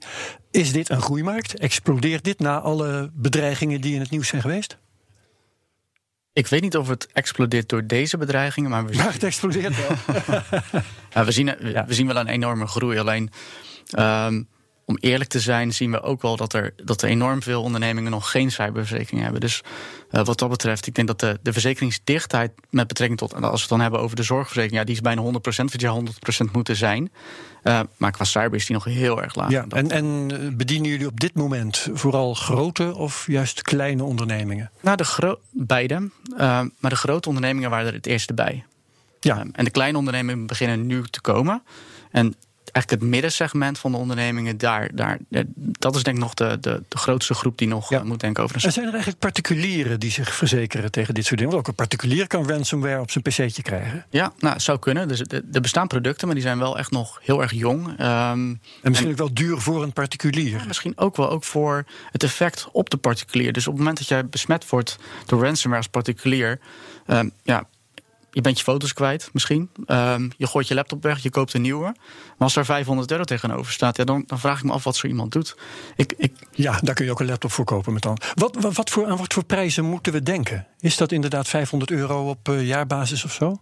is 0.52 0.72
dit 0.72 0.90
een 0.90 1.02
groeimarkt? 1.02 1.60
Explodeert 1.60 2.24
dit 2.24 2.40
na 2.40 2.60
alle 2.60 3.10
bedreigingen 3.14 3.82
die 3.82 3.94
in 3.94 4.00
het 4.00 4.10
nieuws 4.10 4.28
zijn 4.28 4.42
geweest? 4.42 4.78
Ik 6.34 6.48
weet 6.48 6.62
niet 6.62 6.78
of 6.78 6.88
het 6.88 7.08
explodeert 7.14 7.70
door 7.70 7.86
deze 7.86 8.18
bedreigingen, 8.18 8.70
maar 8.70 8.86
we 8.86 8.94
zien, 8.94 9.04
Maar 9.04 9.14
het 9.14 9.24
explodeert 9.24 9.76
wel. 9.88 9.98
Ja, 11.14 11.26
we, 11.26 11.32
zien, 11.32 11.46
we 11.88 11.94
zien 11.94 12.08
wel 12.08 12.16
een 12.16 12.28
enorme 12.28 12.68
groei. 12.68 12.98
Alleen, 12.98 13.32
ehm, 13.90 14.44
om 14.90 14.98
eerlijk 15.00 15.30
te 15.30 15.40
zijn, 15.40 15.74
zien 15.74 15.92
we 15.92 16.02
ook 16.02 16.22
wel 16.22 16.36
dat 16.36 16.54
er, 16.54 16.74
dat 16.84 17.02
er 17.02 17.10
enorm 17.10 17.42
veel 17.42 17.62
ondernemingen 17.62 18.12
nog 18.12 18.32
geen 18.32 18.52
cyberverzekering 18.52 19.22
hebben. 19.22 19.42
Dus 19.42 19.62
eh, 20.12 20.26
wat 20.26 20.40
dat 20.40 20.50
betreft, 20.50 20.88
ik 20.88 20.96
denk 20.96 21.08
dat 21.08 21.20
de, 21.20 21.40
de 21.42 21.52
verzekeringsdichtheid 21.52 22.52
met 22.70 22.88
betrekking 22.88 23.20
tot, 23.20 23.34
als 23.34 23.42
we 23.42 23.60
het 23.60 23.70
dan 23.70 23.80
hebben 23.80 24.00
over 24.00 24.16
de 24.16 24.24
zorgverzekering, 24.24 24.80
ja, 24.80 24.84
die 24.84 24.96
is 24.96 25.02
bijna 25.02 25.22
100%, 25.22 25.26
wat 25.46 25.82
je 25.82 26.04
100% 26.48 26.52
moeten 26.52 26.76
zijn. 26.76 27.12
Eh, 27.64 27.80
maar 27.98 28.12
qua 28.12 28.24
cyber 28.24 28.56
is 28.56 28.66
die 28.66 28.76
nog 28.76 28.84
heel 28.84 29.22
erg 29.22 29.36
laag. 29.36 29.50
Ja, 29.50 29.66
en, 29.70 29.92
en 29.92 30.28
eh, 30.32 30.56
bedienen 30.56 30.90
jullie 30.90 31.08
op 31.08 31.20
dit 31.20 31.34
moment 31.34 31.88
vooral 31.94 32.34
grote 32.34 32.96
of 32.96 33.26
juist 33.28 33.62
kleine 33.62 34.04
ondernemingen? 34.04 34.72
Nou, 34.82 34.98
de 34.98 35.38
beide. 35.52 36.10
Maar 36.80 36.90
de 36.90 36.96
grote 36.96 37.28
ondernemingen 37.28 37.70
waren 37.70 37.88
er 37.88 37.94
het 37.94 38.06
eerste 38.06 38.34
bij. 38.34 38.66
Ja, 39.20 39.46
en 39.52 39.64
de 39.64 39.72
kleine 39.72 39.98
ondernemingen 39.98 40.48
beginnen 40.48 40.86
nu 40.86 41.04
te 41.10 41.22
komen. 41.22 41.64
En 42.12 42.36
eigenlijk 42.72 43.04
het 43.04 43.12
middensegment 43.12 43.80
van 43.80 43.92
de 43.92 43.98
ondernemingen, 43.98 44.58
daar, 44.58 44.90
daar, 44.96 45.18
eh, 45.30 45.44
dat 45.56 45.96
is 45.96 46.04
denk 46.04 46.18
ik 46.18 46.24
nog 46.24 46.34
de, 46.34 46.58
de, 46.62 46.84
de 46.88 46.98
grootste 46.98 47.34
groep 47.34 47.58
die 47.58 47.68
nog 47.68 47.90
Ja. 47.90 48.00
eh, 48.00 48.04
moet 48.04 48.20
denken 48.20 48.44
over 48.44 48.56
een 48.56 48.62
en 48.62 48.72
zijn 48.72 48.86
er 48.86 48.92
eigenlijk 48.92 49.22
particulieren 49.22 50.00
die 50.00 50.12
zich 50.12 50.34
verzekeren 50.34 50.92
tegen 50.92 51.14
dit 51.14 51.26
soort 51.26 51.40
dingen? 51.40 51.54
Want 51.54 51.68
ook 51.68 51.70
een 51.72 51.86
particulier 51.88 52.28
kan 52.28 52.48
ransomware 52.50 53.00
op 53.00 53.12
zijn 53.12 53.24
pc'tje 53.24 53.62
krijgen. 53.62 54.06
Ja, 54.10 54.32
nou, 54.40 54.54
het 54.54 54.64
zou 54.64 54.80
kunnen. 54.80 55.08
Dus 55.08 55.20
er 55.20 55.44
er 55.52 55.62
bestaan 55.62 55.88
producten, 55.88 56.26
maar 56.28 56.36
die 56.36 56.46
zijn 56.46 56.60
wel 56.60 56.78
echt 56.78 56.92
nog 56.92 57.20
heel 57.24 57.42
erg 57.42 57.52
jong. 57.52 57.88
Ehm, 57.98 58.40
En 58.40 58.58
misschien 58.82 59.12
ook 59.12 59.18
wel 59.18 59.34
duur 59.34 59.58
voor 59.58 59.84
een 59.84 59.94
particulier. 59.94 60.64
misschien 60.68 60.98
ook 60.98 61.16
wel 61.16 61.30
ook 61.30 61.44
voor 61.44 61.86
het 62.12 62.24
effect 62.24 62.68
op 62.72 62.90
de 62.90 62.98
particulier. 62.98 63.54
Dus 63.54 63.68
op 63.68 63.72
het 63.74 63.80
moment 63.82 63.98
dat 63.98 64.08
jij 64.08 64.26
besmet 64.26 64.70
wordt 64.70 64.98
door 65.26 65.44
ransomware 65.44 65.82
als 65.84 65.92
particulier, 65.92 66.60
ehm, 67.06 67.30
ja, 67.44 67.64
je 68.32 68.42
bent 68.42 68.58
je 68.58 68.64
foto's 68.64 68.94
kwijt 68.94 69.30
misschien. 69.34 69.70
Ehm, 69.86 70.30
je 70.38 70.48
gooit 70.48 70.68
je 70.68 70.74
laptop 70.74 71.04
weg, 71.04 71.20
je 71.20 71.30
koopt 71.30 71.54
een 71.54 71.62
nieuwe. 71.62 71.84
Maar 71.84 71.94
als 72.38 72.56
er 72.56 72.66
500 72.66 73.12
euro 73.12 73.24
tegenover 73.24 73.72
staat, 73.72 73.98
ja, 73.98 74.04
dan, 74.04 74.24
dan 74.28 74.40
vraag 74.40 74.58
ik 74.58 74.64
me 74.64 74.72
af 74.72 74.84
wat 74.84 74.96
zo 74.96 75.08
iemand 75.08 75.32
doet. 75.32 75.56
Ik, 75.96 76.14
ik, 76.18 76.34
Ja, 76.52 76.80
daar 76.82 76.96
kun 76.96 77.06
je 77.06 77.12
ook 77.12 77.20
een 77.20 77.26
laptop 77.26 77.52
voor 77.52 77.66
kopen 77.66 77.94
met 77.94 78.02
dan. 78.02 78.18
Wat, 78.34 78.56
wat, 78.60 78.74
wat 78.76 78.90
voor, 78.90 79.08
aan 79.08 79.18
wat 79.18 79.34
voor 79.34 79.44
prijzen 79.46 79.86
moeten 79.86 80.14
we 80.14 80.24
denken? 80.24 80.68
Is 80.80 80.98
dat 80.98 81.12
inderdaad 81.12 81.48
500 81.48 81.92
euro 81.92 82.30
op 82.30 82.50
eh, 82.50 82.68
jaarbasis 82.68 83.24
of 83.24 83.34
zo? 83.34 83.60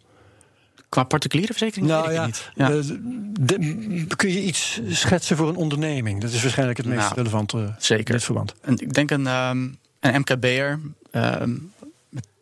qua 0.90 1.04
particuliere 1.04 1.54
verzekering 1.54 1.88
Nou 1.88 2.02
weet 2.02 2.12
ik 2.12 2.18
ja, 2.18 2.26
niet. 2.26 2.52
Ja. 2.56 2.70
eh, 2.70 2.98
de- 3.40 4.06
kun 4.16 4.30
je 4.32 4.42
iets 4.44 4.82
schetsen 4.90 5.38
voor 5.38 5.50
een 5.50 5.56
onderneming? 5.56 6.22
Dat 6.22 6.32
is 6.32 6.42
waarschijnlijk 6.42 6.78
het 6.78 6.88
meest 6.88 7.00
Nou, 7.02 7.14
relevante 7.16 7.58
in 7.58 7.76
zeker. 7.80 8.14
dit 8.14 8.24
verband. 8.24 8.54
En 8.62 8.78
ik 8.78 8.94
denk 8.94 9.12
een, 9.12 9.28
ehm 9.28 9.68
een 10.00 10.20
MKB'er 10.20 10.80
ehm 11.12 11.56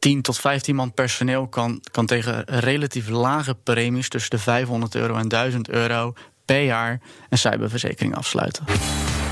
10 0.06 0.22
tot 0.22 0.38
15 0.38 0.76
man 0.76 0.94
personeel 0.94 1.48
kan, 1.48 1.82
kan 1.92 2.06
tegen 2.06 2.44
relatief 2.46 3.10
lage 3.10 3.56
premies 3.56 4.10
tussen 4.10 4.30
de 4.30 4.38
500 4.38 4.96
euro 4.96 5.16
en 5.16 5.28
1000 5.28 5.70
euro 5.70 6.14
per 6.46 6.64
jaar 6.64 7.02
een 7.30 7.38
cyberverzekering 7.38 8.16
afsluiten. 8.16 8.66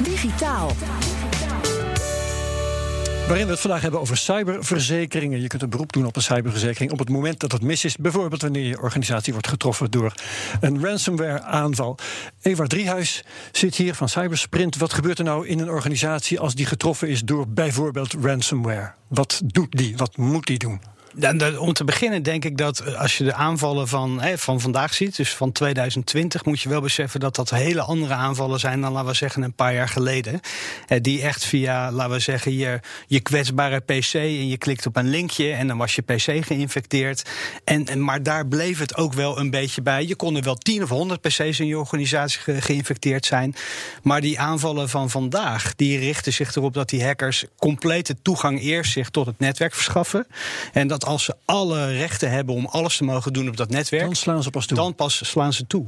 Digitaal. 0.03 0.72
Waarin 3.27 3.46
we 3.46 3.51
het 3.51 3.62
vandaag 3.62 3.82
hebben 3.82 4.00
over 4.00 4.18
cyberverzekeringen. 4.18 5.42
Je 5.42 5.48
kunt 5.48 5.62
een 5.62 5.70
beroep 5.70 5.94
doen 5.94 6.06
op 6.06 6.15
een 6.15 6.22
cyberverzekering 6.22 6.92
op 6.92 7.00
het 7.00 7.10
moment 7.10 7.39
dat 7.39 7.51
het 7.51 7.62
mis 7.62 7.86
is. 7.86 7.98
Bijvoorbeeld 7.98 8.42
wanneer 8.42 8.65
je 8.65 8.82
organisatie 8.82 9.34
wordt 9.34 9.48
getroffen 9.48 9.92
door 9.92 10.13
een 10.62 10.84
ransomware-aanval. 10.86 11.98
Eva 12.42 12.65
Driehuis 12.65 13.24
zit 13.51 13.75
hier 13.75 13.96
van 13.96 14.10
Cybersprint. 14.10 14.77
Wat 14.77 14.94
gebeurt 14.94 15.18
er 15.18 15.25
nou 15.25 15.48
in 15.48 15.60
een 15.60 15.70
organisatie 15.70 16.39
als 16.39 16.56
die 16.56 16.65
getroffen 16.65 17.08
is 17.08 17.22
door 17.22 17.48
bijvoorbeeld 17.48 18.13
ransomware? 18.22 18.94
Wat 19.08 19.42
doet 19.46 19.72
die? 19.72 19.98
Wat 19.98 20.18
moet 20.18 20.46
die 20.46 20.58
doen? 20.58 20.82
Om 21.60 21.74
te 21.74 21.84
beginnen 21.84 22.24
denk 22.24 22.46
ik 22.46 22.58
dat 22.58 22.79
eh, 22.79 23.00
als 23.01 23.17
je 23.17 23.24
de 23.24 23.34
aanvallen 23.34 23.88
van, 23.88 24.22
hè, 24.22 24.38
van 24.38 24.62
vandaag 24.62 24.93
ziet, 24.93 25.15
dus 25.15 25.34
van 25.36 25.51
2020, 25.51 26.46
moet 26.46 26.62
je 26.62 26.70
wel 26.70 26.82
beseffen 26.82 27.20
dat 27.20 27.36
dat 27.36 27.50
hele 27.50 27.82
andere 27.82 28.13
aanvallen 28.13 28.60
zijn 28.60 28.82
dan, 28.82 28.91
laten 28.91 29.10
we 29.10 29.15
zeggen, 29.15 29.41
een 29.43 29.53
paar 29.53 29.74
jaar 29.74 29.89
geleden. 29.89 30.39
Eh, 30.88 31.01
Die 31.01 31.22
echt 31.22 31.46
via, 31.46 31.91
laten 31.91 32.13
we 32.13 32.20
zeggen, 32.20 32.53
je, 32.58 32.79
je 33.08 33.20
kwetsbare 33.20 33.79
PC 33.79 34.13
en 34.13 34.48
je 34.48 34.58
klikt 34.58 34.86
op 34.86 34.96
een 34.96 35.10
linkje 35.10 35.51
en 35.51 35.67
dan 35.67 35.77
was 35.77 35.96
je 35.96 36.01
PC 36.01 36.46
geïnfecteerd. 36.46 37.29
En, 37.63 38.03
maar 38.03 38.24
daar 38.24 38.48
bleef 38.48 38.79
het 38.79 38.96
ook 38.96 39.13
wel 39.13 39.39
een 39.39 39.50
beetje 39.50 39.82
bij. 39.82 40.05
Je 40.05 40.15
kon 40.15 40.36
er 40.36 40.43
wel 40.43 40.55
10 40.55 40.84
of 40.84 40.89
100 40.89 41.22
PC's 41.22 41.60
in 41.60 41.67
je 41.67 41.79
organisatie 41.79 42.39
ge- 42.39 42.62
geïnfecteerd 42.62 43.25
zijn. 43.25 43.55
Maar 44.03 44.22
die 44.22 44.39
aanvallen 44.39 44.89
van 44.89 45.10
vandaag, 45.10 45.75
die 45.75 46.00
richten 46.00 46.34
zich 46.34 46.55
erop 46.55 46.74
dat 46.74 46.89
die 46.89 47.03
hackers 47.03 47.46
complete 47.58 48.15
toegang 48.22 48.62
eerst 48.62 48.91
zich 48.91 49.10
tot 49.10 49.25
het 49.25 49.39
netwerk 49.39 49.74
verschaffen. 49.74 50.27
En 50.74 50.88
dat 50.88 51.02
als 51.05 51.24
ze 51.24 51.36
alle 51.45 51.98
rechten 51.98 52.31
hebben 52.31 52.55
om 52.55 52.65
alles 52.65 52.98
te 52.98 53.03
mogen 53.03 53.33
doen 53.33 53.48
op 53.48 53.57
dat 53.57 53.69
netwerk. 53.69 54.03
Dan 54.03 54.15
slaan 54.15 54.43
ze 54.43 54.50
pas 54.50 54.65
toe. 54.65 54.77
Dan 54.77 54.95
pas 54.95 55.29
slaan 55.29 55.53
ze 55.53 55.67
toe. 55.67 55.86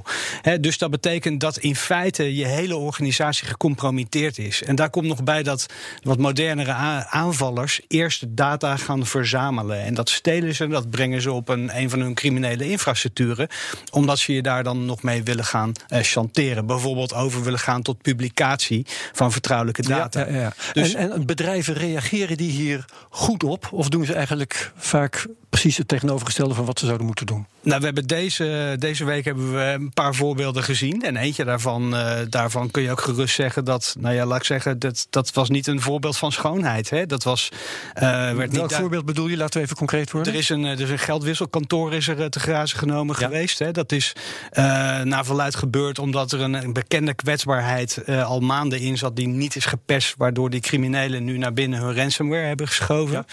Dus 0.60 0.78
dat 0.78 0.92
betekent 0.92 1.40
dat 1.40 1.58
in 1.58 1.76
feite 1.76 2.36
je 2.36 2.46
hele 2.46 2.76
organisatie 2.76 3.48
gecompromitteerd 3.48 4.38
is. 4.38 4.64
En 4.64 4.76
daar 4.76 4.90
komt 4.90 5.08
nog 5.08 5.24
bij 5.24 5.44
dat 5.44 5.66
wat 6.02 6.18
modernere 6.18 6.74
aanvallers 7.10 7.82
eerst 7.88 8.20
de 8.20 8.34
data 8.34 8.78
gaan 8.78 9.06
verzamelen. 9.06 9.84
En 9.84 9.94
dat 9.94 10.10
stelen 10.10 10.56
ze, 10.56 10.68
dat 10.68 10.90
brengen 10.90 11.22
ze 11.22 11.32
op 11.32 11.50
een, 11.50 11.78
een 11.78 11.90
van 11.90 12.00
hun 12.00 12.14
criminele 12.14 12.70
infrastructuren. 12.70 13.48
Omdat 13.92 14.20
ze 14.20 14.34
je 14.34 14.42
daar 14.42 14.64
dan 14.64 14.86
nog 14.86 15.04
mee 15.04 15.24
willen 15.24 15.46
gaan 15.46 15.72
eh, 15.88 16.00
chanteren. 16.02 16.66
Bijvoorbeeld 16.66 17.14
over 17.14 17.44
willen 17.44 17.60
gaan 17.60 17.82
tot 17.82 18.02
publicatie 18.02 18.86
van 19.14 19.32
vertrouwelijke 19.32 19.82
data. 19.82 20.20
Ja, 20.20 20.28
ja, 20.28 20.40
ja. 20.40 20.54
Dus- 20.74 20.94
en, 20.94 21.12
en 21.12 21.26
bedrijven 21.26 21.74
reageren 21.74 22.38
die 22.38 22.52
hier 22.52 22.86
goed 23.10 23.44
op? 23.44 23.70
Of 23.72 23.90
doen 23.90 24.06
ze 24.06 24.14
eigenlijk 24.14 24.72
vaak 24.76 25.05
tak 25.06 25.28
precies 25.62 25.78
het 25.78 25.88
tegenovergestelde 25.88 26.54
van 26.54 26.66
wat 26.66 26.80
ze 26.80 26.86
zouden 26.86 27.06
moeten 27.06 27.26
doen? 27.26 27.46
Nou, 27.62 27.80
we 27.80 27.86
hebben 27.86 28.08
deze, 28.08 28.76
deze 28.80 29.06
week 29.06 29.26
hebben 29.26 29.54
we 29.54 29.62
een 29.62 29.94
paar 29.94 30.16
voorbeelden 30.16 30.64
gezien. 30.64 31.02
En 31.02 31.16
eentje 31.18 31.44
daarvan, 31.44 31.96
eh, 31.96 32.18
daarvan 32.30 32.72
kun 32.72 32.82
je 32.84 32.92
ook 32.92 33.02
gerust 33.02 33.36
zeggen 33.36 33.66
dat, 33.66 33.96
nou 34.00 34.16
ja, 34.16 34.26
laat 34.26 34.38
ik 34.38 34.44
zeggen, 34.44 34.80
dat, 34.80 35.08
dat 35.10 35.34
was 35.34 35.50
niet 35.50 35.68
een 35.68 35.82
voorbeeld 35.82 36.18
van 36.18 36.32
schoonheid. 36.32 36.90
Hè? 36.90 37.06
Dat 37.06 37.24
was. 37.24 37.50
eh, 37.94 38.32
werd 38.34 38.56
Welk 38.56 38.72
voorbeeld 38.72 39.06
bedoel 39.06 39.28
je? 39.28 39.38
Laten 39.38 39.58
we 39.60 39.66
even 39.66 39.78
concreet 39.78 40.12
worden. 40.12 40.34
er 40.34 40.40
is 40.40 40.50
een, 40.50 40.66
eh, 40.66 40.72
er 40.72 40.80
is 40.82 40.90
een 40.90 41.00
geldwisselkantoor 41.00 41.94
is 41.94 42.08
er 42.08 42.30
te 42.30 42.40
grazen 42.40 42.78
genomen 42.78 43.16
Ja. 43.20 43.26
geweest. 43.26 43.60
Hè. 43.60 43.72
Dat 43.72 43.92
is 43.92 44.14
eh 44.52 44.64
naar 45.02 45.26
verluid 45.26 45.56
gebeurd 45.56 46.00
omdat 46.00 46.32
er 46.32 46.42
een, 46.42 46.54
een 46.54 46.74
bekende 46.74 47.14
kwetsbaarheid 47.14 48.04
al 48.08 48.40
maanden 48.40 48.80
in 48.80 48.98
zat 48.98 49.16
die 49.16 49.28
niet 49.28 49.56
is 49.56 49.66
gepest, 49.66 50.14
waardoor 50.18 50.50
die 50.50 50.60
criminelen 50.60 51.24
nu 51.24 51.38
naar 51.38 51.54
binnen 51.54 51.80
hun 51.80 51.96
ransomware 51.96 52.46
hebben 52.46 52.68
geschoven. 52.68 53.26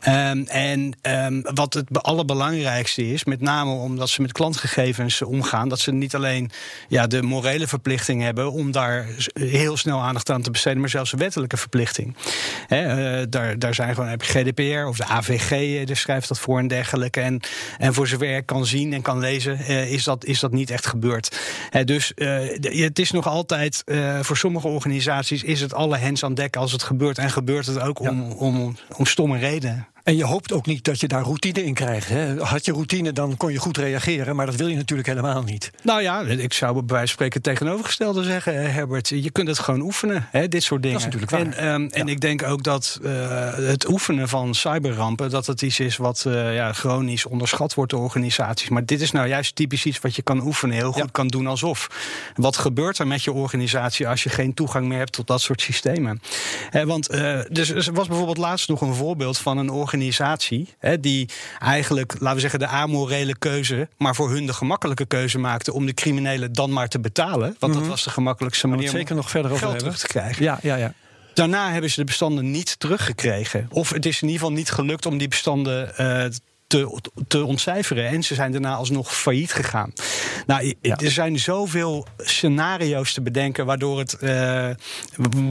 Ehm, 0.00 0.42
en 0.46 0.96
ehm, 1.00 1.40
wat 1.54 1.67
het 1.74 1.88
be- 1.88 2.00
allerbelangrijkste 2.00 3.12
is, 3.12 3.24
met 3.24 3.40
name 3.40 3.70
omdat 3.72 4.08
ze 4.08 4.22
met 4.22 4.32
klantgegevens 4.32 5.22
omgaan, 5.22 5.68
dat 5.68 5.78
ze 5.80 5.92
niet 5.92 6.14
alleen 6.14 6.50
ja, 6.88 7.06
de 7.06 7.22
morele 7.22 7.66
verplichting 7.66 8.22
hebben 8.22 8.52
om 8.52 8.72
daar 8.72 9.06
heel 9.32 9.76
snel 9.76 10.00
aandacht 10.00 10.30
aan 10.30 10.42
te 10.42 10.50
besteden, 10.50 10.80
maar 10.80 10.88
zelfs 10.88 11.12
een 11.12 11.18
wettelijke 11.18 11.56
verplichting. 11.56 12.16
Hè, 12.66 12.82
eh, 13.20 13.26
daar, 13.28 13.58
daar 13.58 13.74
zijn 13.74 13.94
gewoon 13.94 14.10
heb 14.10 14.22
je 14.22 14.32
GDPR 14.32 14.86
of 14.86 14.96
de 14.96 15.04
AVG, 15.04 15.50
eh, 15.50 15.86
daar 15.86 15.96
schrijft 15.96 16.28
dat 16.28 16.38
voor 16.40 16.58
en 16.58 16.68
dergelijke. 16.68 17.20
En, 17.20 17.40
en 17.78 17.94
voor 17.94 18.06
zover 18.08 18.36
ik 18.36 18.46
kan 18.46 18.66
zien 18.66 18.92
en 18.92 19.02
kan 19.02 19.18
lezen, 19.18 19.58
eh, 19.58 19.92
is, 19.92 20.04
dat, 20.04 20.24
is 20.24 20.40
dat 20.40 20.52
niet 20.52 20.70
echt 20.70 20.86
gebeurd. 20.86 21.40
Hè, 21.70 21.84
dus 21.84 22.12
de- 22.14 22.70
het 22.82 22.98
is 22.98 23.10
nog 23.10 23.26
altijd, 23.26 23.84
voor 24.20 24.36
sommige 24.36 24.68
organisaties 24.68 25.42
is 25.42 25.60
het 25.60 25.74
alle 25.74 25.96
hens 25.96 26.24
aan 26.24 26.34
dek 26.34 26.56
als 26.56 26.72
het 26.72 26.82
gebeurt. 26.82 27.18
En 27.18 27.30
gebeurt 27.30 27.66
het 27.66 27.80
ook 27.80 27.98
om, 28.00 28.32
om, 28.32 28.76
om 28.96 29.06
stomme 29.06 29.38
redenen. 29.38 29.86
En 30.08 30.16
je 30.16 30.24
hoopt 30.24 30.52
ook 30.52 30.66
niet 30.66 30.84
dat 30.84 31.00
je 31.00 31.08
daar 31.08 31.22
routine 31.22 31.64
in 31.64 31.74
krijgt. 31.74 32.08
Hè? 32.08 32.36
Had 32.44 32.64
je 32.64 32.72
routine, 32.72 33.12
dan 33.12 33.36
kon 33.36 33.52
je 33.52 33.58
goed 33.58 33.76
reageren. 33.76 34.36
Maar 34.36 34.46
dat 34.46 34.54
wil 34.54 34.66
je 34.66 34.76
natuurlijk 34.76 35.08
helemaal 35.08 35.42
niet. 35.42 35.70
Nou 35.82 36.02
ja, 36.02 36.20
ik 36.20 36.52
zou 36.52 36.72
bij 36.72 36.82
wijze 36.86 37.06
van 37.06 37.08
spreken 37.08 37.42
tegenovergestelde 37.42 38.22
zeggen, 38.22 38.72
Herbert. 38.72 39.08
Je 39.08 39.30
kunt 39.30 39.48
het 39.48 39.58
gewoon 39.58 39.80
oefenen, 39.80 40.28
hè, 40.30 40.48
dit 40.48 40.62
soort 40.62 40.82
dingen. 40.82 40.98
Dat 40.98 41.08
is 41.08 41.14
natuurlijk 41.14 41.52
waar. 41.52 41.64
En, 41.64 41.72
ehm, 41.72 42.00
en 42.00 42.08
ik 42.08 42.20
denk 42.20 42.42
ook 42.42 42.62
dat 42.62 42.98
eh, 43.02 43.54
het 43.54 43.88
oefenen 43.88 44.28
van 44.28 44.54
cyberrampen... 44.54 45.30
dat 45.30 45.46
het 45.46 45.62
iets 45.62 45.80
is 45.80 45.96
wat 45.96 46.24
eh, 46.26 46.54
ja, 46.54 46.72
chronisch 46.72 47.26
onderschat 47.26 47.74
wordt 47.74 47.90
door 47.90 48.02
organisaties. 48.02 48.68
Maar 48.68 48.84
dit 48.84 49.00
is 49.00 49.10
nou 49.10 49.28
juist 49.28 49.54
typisch 49.54 49.84
iets 49.84 50.00
wat 50.00 50.16
je 50.16 50.22
kan 50.22 50.40
oefenen. 50.40 50.76
Heel 50.76 50.92
goed 50.92 51.02
Ja. 51.02 51.08
kan 51.12 51.28
doen 51.28 51.46
alsof. 51.46 51.88
Wat 52.34 52.56
gebeurt 52.56 52.98
er 52.98 53.06
met 53.06 53.22
je 53.22 53.32
organisatie 53.32 54.08
als 54.08 54.22
je 54.22 54.28
geen 54.28 54.54
toegang 54.54 54.86
meer 54.86 54.98
hebt 54.98 55.12
tot 55.12 55.26
dat 55.26 55.40
soort 55.40 55.60
systemen? 55.60 56.20
Want 56.84 57.08
eh, 57.08 57.40
dus, 57.50 57.68
er 57.70 57.92
was 57.92 58.06
bijvoorbeeld 58.06 58.38
laatst 58.38 58.68
nog 58.68 58.80
een 58.80 58.94
voorbeeld 58.94 59.38
van 59.38 59.58
een 59.58 59.70
organisatie... 59.70 59.96
Hè, 60.78 61.00
die 61.00 61.28
eigenlijk, 61.58 62.12
laten 62.12 62.34
we 62.34 62.40
zeggen, 62.40 62.58
de 62.58 62.66
amorele 62.66 63.38
keuze... 63.38 63.88
maar 63.96 64.14
voor 64.14 64.30
hun 64.30 64.46
de 64.46 64.52
gemakkelijke 64.52 65.06
keuze 65.06 65.38
maakte... 65.38 65.72
om 65.72 65.86
de 65.86 65.94
criminelen 65.94 66.52
dan 66.52 66.72
maar 66.72 66.88
te 66.88 67.00
betalen. 67.00 67.56
Want 67.58 67.74
dat 67.74 67.86
was 67.86 68.04
de 68.04 68.10
gemakkelijkste 68.10 68.66
manier 68.66 68.84
het 68.84 68.92
zeker 68.92 69.10
om 69.10 69.16
nog 69.16 69.30
verder 69.30 69.50
over 69.50 69.66
geld 69.66 69.74
hebben. 69.74 69.92
terug 69.92 70.06
te 70.06 70.18
krijgen. 70.18 70.44
Ja, 70.44 70.58
ja, 70.62 70.76
ja. 70.76 70.94
Daarna 71.34 71.72
hebben 71.72 71.90
ze 71.90 72.00
de 72.00 72.04
bestanden 72.04 72.50
niet 72.50 72.80
teruggekregen. 72.80 73.68
Of 73.70 73.90
het 73.90 74.06
is 74.06 74.22
in 74.22 74.28
ieder 74.28 74.40
geval 74.40 74.56
niet 74.56 74.70
gelukt 74.70 75.06
om 75.06 75.18
die 75.18 75.28
bestanden 75.28 75.96
eh, 75.96 76.30
te, 76.68 76.98
te 77.28 77.44
ontcijferen. 77.44 78.08
En 78.08 78.22
ze 78.22 78.34
zijn 78.34 78.52
daarna 78.52 78.74
alsnog 78.74 79.16
failliet 79.16 79.52
gegaan. 79.52 79.92
Nou, 80.46 80.74
Ja. 80.80 80.96
er 80.96 81.10
zijn 81.10 81.38
zoveel 81.38 82.06
scenario's 82.18 83.12
te 83.12 83.20
bedenken... 83.20 83.66
waardoor 83.66 83.98
het, 83.98 84.12
eh, 84.14 84.70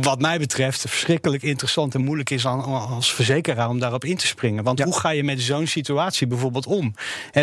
wat 0.01 0.19
mij 0.21 0.39
betreft, 0.39 0.79
verschrikkelijk 0.81 1.43
interessant 1.43 1.95
en 1.95 2.03
moeilijk 2.03 2.29
is... 2.29 2.47
aan- 2.47 2.63
als 2.63 3.13
verzekeraar 3.13 3.69
om 3.69 3.79
daarop 3.79 4.03
in 4.05 4.17
te 4.17 4.27
springen. 4.27 4.63
Want 4.63 4.79
Ja. 4.79 4.85
hoe 4.85 4.99
ga 4.99 5.09
je 5.09 5.23
met 5.23 5.41
zo'n 5.41 5.67
situatie 5.67 6.27
bijvoorbeeld 6.27 6.65
om? 6.65 6.93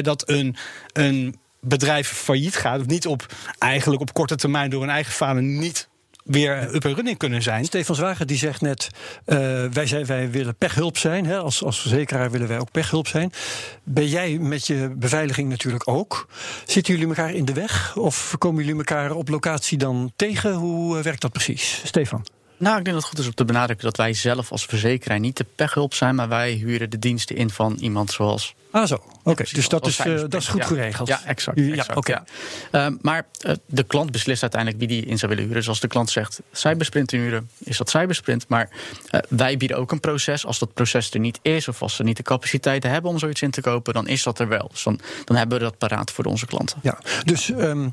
Dat 0.02 0.28
een... 0.28 0.56
een 0.92 1.36
bedrijf 1.66 2.08
failliet 2.08 2.56
gaat, 2.56 2.80
of 2.80 2.86
niet 2.86 3.06
op 3.06 3.26
eigenlijk 3.58 4.00
op 4.02 4.12
korte 4.12 4.36
termijn 4.36 4.70
door 4.70 4.80
hun 4.80 4.90
eigen 4.90 5.12
falen 5.12 5.58
niet 5.58 5.88
weer 6.24 6.74
up 6.74 6.84
en 6.84 6.94
running 6.94 7.18
kunnen 7.18 7.42
zijn. 7.42 7.64
Stefan 7.64 7.94
Zwager 7.94 8.26
die 8.26 8.36
zegt 8.36 8.60
net, 8.60 8.90
eh, 9.24 9.36
wij, 9.64 9.86
zijn, 9.86 10.06
wij 10.06 10.30
willen 10.30 10.56
pechhulp 10.56 10.98
zijn. 10.98 11.26
Hè? 11.26 11.38
Als, 11.38 11.64
als 11.64 11.80
verzekeraar 11.80 12.30
willen 12.30 12.48
wij 12.48 12.58
ook 12.58 12.70
pechhulp 12.70 13.06
zijn. 13.06 13.32
Ben 13.82 14.08
jij 14.08 14.38
met 14.38 14.66
je 14.66 14.94
beveiliging 14.96 15.48
natuurlijk 15.48 15.88
ook. 15.88 16.28
Zitten 16.66 16.94
jullie 16.94 17.08
elkaar 17.08 17.32
in 17.34 17.44
de 17.44 17.52
weg? 17.52 17.96
Of 17.96 18.34
komen 18.38 18.64
jullie 18.64 18.78
elkaar 18.78 19.12
op 19.12 19.28
locatie 19.28 19.78
dan 19.78 20.12
tegen? 20.16 20.52
Hoe 20.52 20.98
eh, 20.98 21.02
werkt 21.02 21.20
dat 21.20 21.32
precies? 21.32 21.80
Stefan? 21.84 22.26
Nou, 22.56 22.78
ik 22.78 22.84
denk 22.84 22.96
dat 22.96 23.04
het 23.04 23.14
goed 23.14 23.18
is 23.18 23.26
om 23.26 23.34
te 23.34 23.44
benadrukken 23.44 23.86
dat 23.86 23.96
wij 23.96 24.12
zelf 24.12 24.50
als 24.50 24.64
verzekeraar 24.64 25.20
niet 25.20 25.36
de 25.36 25.46
pechhulp 25.56 25.94
zijn, 25.94 26.14
maar 26.14 26.28
wij 26.28 26.52
huren 26.52 26.90
de 26.90 26.98
diensten 26.98 27.36
in 27.36 27.50
van 27.50 27.76
iemand 27.80 28.10
zoals 28.10 28.54
Ah 28.70 28.86
zo, 28.86 29.02
oké. 29.24 29.34
precies, 29.34 29.54
dus 29.54 29.68
dat 29.68 29.86
is, 29.86 29.98
eh, 29.98 30.14
dat 30.14 30.34
is 30.34 30.48
goed 30.48 30.60
ja. 30.60 30.66
geregeld. 30.66 31.08
Ja, 31.08 31.24
exact. 31.24 31.60
Ja. 32.06 32.24
Ehm, 32.70 32.96
maar 33.00 33.26
eh, 33.40 33.54
de 33.66 33.82
klant 33.82 34.10
beslist 34.10 34.42
uiteindelijk 34.42 34.80
wie 34.80 34.90
die 34.90 35.06
in 35.06 35.18
zou 35.18 35.30
willen 35.30 35.44
huren. 35.44 35.60
Dus 35.60 35.68
als 35.68 35.80
de 35.80 35.88
klant 35.88 36.10
zegt 36.10 36.40
cybersprint 36.52 37.10
huren, 37.10 37.50
is 37.58 37.76
dat 37.76 37.90
cybersprint. 37.90 38.48
Maar 38.48 38.68
eh, 39.10 39.20
wij 39.28 39.56
bieden 39.56 39.76
ook 39.76 39.92
een 39.92 40.00
proces. 40.00 40.46
Als 40.46 40.58
dat 40.58 40.74
proces 40.74 41.10
er 41.10 41.20
niet 41.20 41.38
is, 41.42 41.68
of 41.68 41.82
als 41.82 41.94
ze 41.94 42.02
niet 42.02 42.16
de 42.16 42.22
capaciteiten 42.22 42.90
hebben 42.90 43.10
om 43.10 43.18
zoiets 43.18 43.42
in 43.42 43.50
te 43.50 43.60
kopen, 43.60 43.94
dan 43.94 44.08
is 44.08 44.22
dat 44.22 44.38
er 44.38 44.48
wel. 44.48 44.68
Dus 44.70 44.82
dan, 44.82 45.00
dan 45.24 45.36
hebben 45.36 45.58
we 45.58 45.64
dat 45.64 45.78
paraat 45.78 46.10
voor 46.10 46.24
onze 46.24 46.46
klanten. 46.46 46.78
Ja, 46.82 46.98
dus 47.24 47.50
ehm 47.50 47.88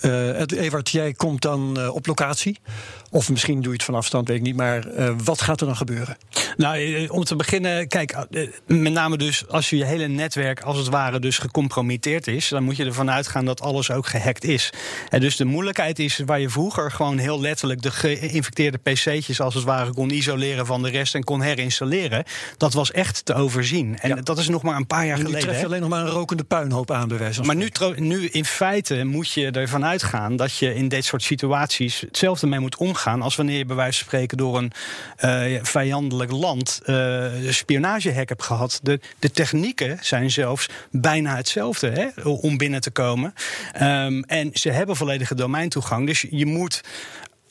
eh, 0.00 0.40
Ed- 0.40 0.52
Ewart, 0.52 0.90
jij 0.90 1.12
komt 1.12 1.42
dan 1.42 1.78
eh, 1.78 1.94
op 1.94 2.06
locatie. 2.06 2.58
Of 3.10 3.30
misschien 3.30 3.60
doe 3.60 3.70
je 3.70 3.76
het 3.76 3.84
van 3.84 3.94
afstand, 3.94 4.28
weet 4.28 4.36
ik 4.36 4.42
niet. 4.42 4.56
Maar 4.56 4.86
eh, 4.86 5.14
wat 5.24 5.40
gaat 5.40 5.60
er 5.60 5.66
dan 5.66 5.76
gebeuren? 5.76 6.16
Nou, 6.56 6.76
eh, 6.76 7.12
om 7.12 7.24
te 7.24 7.36
beginnen, 7.36 7.88
kijk, 7.88 8.10
eh, 8.10 8.48
met 8.66 8.92
name 8.92 9.16
dus 9.16 9.48
als 9.48 9.70
je 9.70 9.84
hele 9.84 10.06
netwerk 10.06 10.60
als 10.68 10.76
het 10.76 10.88
ware 10.88 11.18
dus 11.18 11.38
gecompromitteerd 11.38 12.26
is, 12.26 12.48
dan 12.48 12.62
moet 12.62 12.76
je 12.76 12.84
ervan 12.84 13.10
uitgaan 13.10 13.44
dat 13.44 13.60
alles 13.60 13.90
ook 13.90 14.06
gehackt 14.06 14.44
is. 14.44 14.72
En 15.08 15.20
dus 15.20 15.36
de 15.36 15.44
moeilijkheid 15.44 15.98
is 15.98 16.20
waar 16.26 16.40
je 16.40 16.48
vroeger 16.48 16.90
gewoon 16.90 17.18
heel 17.18 17.40
letterlijk 17.40 17.82
de 17.82 17.90
geïnfecteerde 17.90 18.78
PC'tjes 18.78 19.40
als 19.40 19.54
het 19.54 19.64
ware 19.64 19.92
kon 19.92 20.10
isoleren 20.10 20.66
van 20.66 20.82
de 20.82 20.90
rest 20.90 21.14
en 21.14 21.24
kon 21.24 21.42
herinstalleren. 21.42 22.24
Dat 22.56 22.72
was 22.72 22.90
echt 22.90 23.24
te 23.24 23.34
overzien. 23.34 23.98
En 23.98 24.24
dat 24.24 24.38
is 24.38 24.48
nog 24.48 24.62
maar 24.62 24.76
een 24.76 24.86
paar 24.86 25.06
jaar 25.06 25.16
geleden. 25.16 25.38
Nu 25.38 25.44
tref 25.44 25.60
je 25.60 25.66
alleen 25.66 25.80
nog 25.80 25.88
maar 25.88 26.00
een 26.00 26.10
rokende 26.10 26.44
puinhoop 26.44 26.90
aan, 26.90 27.08
bij 27.08 27.32
Maar 27.42 27.56
nu, 27.56 27.70
nu 27.96 28.26
in 28.26 28.44
feite 28.44 29.04
moet 29.04 29.32
je 29.32 29.50
ervan 29.50 29.84
uitgaan 29.84 30.36
dat 30.36 30.56
je 30.56 30.74
in 30.74 30.88
dit 30.88 31.04
soort 31.04 31.22
situaties 31.22 32.00
hetzelfde 32.00 32.46
mee 32.46 32.60
moet 32.60 32.76
omgaan 32.76 33.22
als 33.22 33.36
wanneer 33.36 33.58
je 33.58 33.64
bij 33.64 33.76
wijze 33.76 33.98
van 33.98 34.06
spreken 34.06 34.36
door 34.36 34.58
een 34.58 34.72
uh, 35.24 35.58
vijandelijk 35.62 36.30
land 36.30 36.80
uh, 36.86 37.26
spionagehack 37.48 38.28
hebt 38.28 38.42
gehad. 38.42 38.80
De, 38.82 39.00
de 39.18 39.30
technieken 39.30 39.98
zijn 40.00 40.30
bijna 40.90 41.36
hetzelfde 41.36 41.90
hè, 41.90 42.30
om 42.30 42.56
binnen 42.56 42.80
te 42.80 42.90
komen. 42.90 43.34
Um, 43.82 44.22
en 44.24 44.50
ze 44.52 44.70
hebben 44.70 44.96
volledige 44.96 45.34
domeintoegang. 45.34 46.06
Dus 46.06 46.26
je 46.30 46.46
moet 46.46 46.80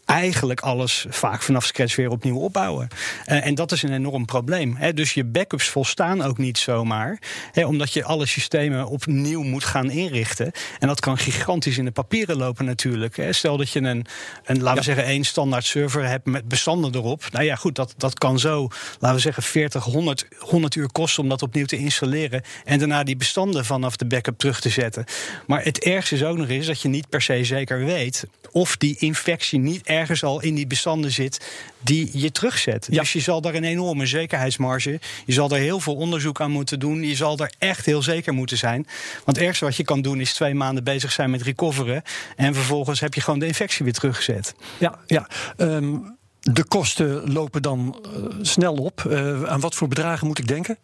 eigenlijk 0.07 0.59
alles 0.59 1.05
vaak 1.09 1.41
vanaf 1.41 1.65
scratch 1.65 1.95
weer 1.95 2.09
opnieuw 2.09 2.37
opbouwen. 2.37 2.87
Uh, 3.25 3.45
en 3.45 3.55
dat 3.55 3.71
is 3.71 3.83
een 3.83 3.93
enorm 3.93 4.25
probleem. 4.25 4.75
Hè. 4.75 4.93
Dus 4.93 5.13
je 5.13 5.23
backups 5.23 5.67
volstaan 5.67 6.21
ook 6.21 6.37
niet 6.37 6.57
zomaar. 6.57 7.19
Hè, 7.51 7.65
omdat 7.65 7.93
je 7.93 8.03
alle 8.03 8.25
systemen 8.25 8.87
opnieuw 8.87 9.43
moet 9.43 9.63
gaan 9.63 9.89
inrichten. 9.89 10.51
En 10.79 10.87
dat 10.87 10.99
kan 10.99 11.17
gigantisch 11.17 11.77
in 11.77 11.85
de 11.85 11.91
papieren 11.91 12.37
lopen 12.37 12.65
natuurlijk. 12.65 13.17
Hè. 13.17 13.33
Stel 13.33 13.57
dat 13.57 13.69
je 13.69 13.79
een, 13.79 14.05
een 14.45 14.61
laten 14.61 14.77
we 14.77 14.83
zeggen, 14.83 15.05
één 15.05 15.23
standaard 15.23 15.65
server 15.65 16.07
hebt 16.07 16.25
met 16.25 16.47
bestanden 16.47 16.95
erop. 16.95 17.23
Nou 17.31 17.45
ja, 17.45 17.55
goed, 17.55 17.75
dat, 17.75 17.93
dat 17.97 18.17
kan 18.17 18.39
zo, 18.39 18.67
laten 18.99 19.15
we 19.15 19.21
zeggen, 19.21 19.43
40, 19.43 19.83
100, 19.83 20.27
100 20.37 20.75
uur 20.75 20.91
kosten 20.91 21.23
om 21.23 21.29
dat 21.29 21.41
opnieuw 21.41 21.65
te 21.65 21.77
installeren. 21.77 22.41
En 22.63 22.79
daarna 22.79 23.03
die 23.03 23.17
bestanden 23.17 23.65
vanaf 23.65 23.95
de 23.95 24.05
backup 24.05 24.37
terug 24.37 24.59
te 24.59 24.69
zetten. 24.69 25.05
Maar 25.47 25.63
het 25.63 25.83
ergste 25.83 26.15
is 26.15 26.23
ook 26.23 26.37
nog 26.37 26.49
eens 26.49 26.65
dat 26.65 26.81
je 26.81 26.87
niet 26.87 27.09
per 27.09 27.21
se 27.21 27.43
zeker 27.43 27.85
weet 27.85 28.25
of 28.51 28.77
die 28.77 28.95
infectie 28.97 29.59
niet 29.59 29.85
ergens 29.97 30.23
al 30.23 30.41
in 30.41 30.55
die 30.55 30.67
bestanden 30.67 31.11
zit 31.11 31.45
die 31.79 32.09
je 32.13 32.31
terugzet. 32.31 32.87
Ja. 32.89 32.99
Dus 32.99 33.13
je 33.13 33.19
zal 33.19 33.41
daar 33.41 33.55
een 33.55 33.63
enorme 33.63 34.05
zekerheidsmarge. 34.05 34.99
Je 35.25 35.33
zal 35.33 35.49
er 35.49 35.59
heel 35.59 35.79
veel 35.79 35.95
onderzoek 35.95 36.41
aan 36.41 36.51
moeten 36.51 36.79
doen. 36.79 37.03
Je 37.03 37.15
zal 37.15 37.37
er 37.37 37.51
echt 37.57 37.85
heel 37.85 38.01
zeker 38.01 38.33
moeten 38.33 38.57
zijn. 38.57 38.87
Want 39.25 39.37
het 39.37 39.45
ergste 39.45 39.65
wat 39.65 39.75
je 39.75 39.83
kan 39.83 40.01
doen 40.01 40.19
is 40.19 40.33
twee 40.33 40.53
maanden 40.53 40.83
bezig 40.83 41.11
zijn 41.11 41.29
met 41.29 41.41
recoveren. 41.41 42.01
En 42.35 42.53
vervolgens 42.53 42.99
heb 42.99 43.13
je 43.13 43.21
gewoon 43.21 43.39
de 43.39 43.47
infectie 43.47 43.83
weer 43.83 43.93
teruggezet. 43.93 44.55
Ja, 44.77 44.99
ja. 45.05 45.27
Ehm, 45.57 45.95
de 46.39 46.63
kosten 46.63 47.31
lopen 47.31 47.61
dan 47.61 48.03
uh, 48.05 48.35
snel 48.41 48.73
op. 48.73 49.03
Uh, 49.07 49.43
aan 49.43 49.59
wat 49.59 49.75
voor 49.75 49.87
bedragen 49.87 50.27
moet 50.27 50.39
ik 50.39 50.47
denken? 50.47 50.77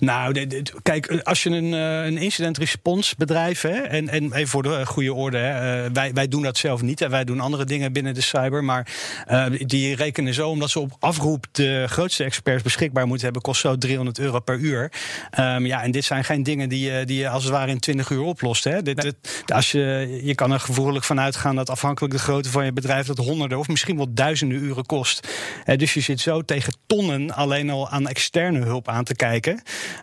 Nou, 0.00 0.46
kijk, 0.82 1.20
als 1.22 1.42
je 1.42 1.50
een, 1.50 1.74
eh, 1.74 2.04
een 2.04 2.18
incident 2.18 2.58
response 2.58 3.14
bedrijf, 3.18 3.60
hè, 3.60 3.68
en, 3.68 4.08
en 4.08 4.32
even 4.32 4.48
voor 4.48 4.62
de 4.62 4.86
goede 4.86 5.14
orde, 5.14 5.36
hè, 5.36 5.84
eh, 5.84 5.90
wij, 5.92 6.12
wij 6.12 6.28
doen 6.28 6.42
dat 6.42 6.56
zelf 6.56 6.82
niet. 6.82 7.00
Hè, 7.00 7.08
wij 7.08 7.24
doen 7.24 7.40
andere 7.40 7.64
dingen 7.64 7.92
binnen 7.92 8.14
de 8.14 8.20
cyber, 8.20 8.64
maar 8.64 8.92
uh, 9.30 9.46
die 9.58 9.96
rekenen 9.96 10.34
zo, 10.34 10.48
omdat 10.48 10.70
ze 10.70 10.80
op 10.80 10.96
afroep 10.98 11.46
de 11.52 11.84
grootste 11.88 12.24
experts 12.24 12.62
beschikbaar 12.62 13.06
moeten 13.06 13.24
hebben, 13.24 13.42
kost 13.42 13.60
zo 13.60 13.78
300 13.78 14.18
euro 14.18 14.40
per 14.40 14.58
uur. 14.58 14.92
Um, 15.38 15.66
ja, 15.66 15.82
en 15.82 15.90
dit 15.90 16.04
zijn 16.04 16.24
geen 16.24 16.42
dingen 16.42 16.68
die, 16.68 16.92
je, 16.92 17.04
die 17.04 17.18
je 17.18 17.28
als 17.28 17.42
het 17.42 17.52
ware 17.52 17.70
in 17.70 17.78
20 17.78 18.10
uur 18.10 18.20
oplost. 18.20 18.64
Hè. 18.64 18.82
Dit, 18.82 19.00
dit, 19.00 19.16
als 19.46 19.72
je, 19.72 20.20
je 20.22 20.34
kan 20.34 20.52
er 20.52 20.60
gevoelig 20.60 21.06
van 21.06 21.20
uitgaan 21.20 21.56
dat 21.56 21.70
afhankelijk 21.70 22.14
de 22.14 22.20
grootte 22.20 22.50
van 22.50 22.64
je 22.64 22.72
bedrijf 22.72 23.06
dat 23.06 23.18
honderden 23.18 23.58
of 23.58 23.68
misschien 23.68 23.96
wel 23.96 24.14
duizenden 24.14 24.62
uren 24.62 24.86
kost. 24.86 25.28
dus 25.76 25.94
je 25.94 26.00
zit 26.00 26.20
zo 26.20 26.42
tegen 26.42 26.74
tonnen 26.86 27.34
alleen 27.34 27.70
al 27.70 27.88
aan 27.88 28.08
externe 28.08 28.64
hulp 28.64 28.88
aan 28.88 29.04
te 29.04 29.14
kijken. 29.14 29.62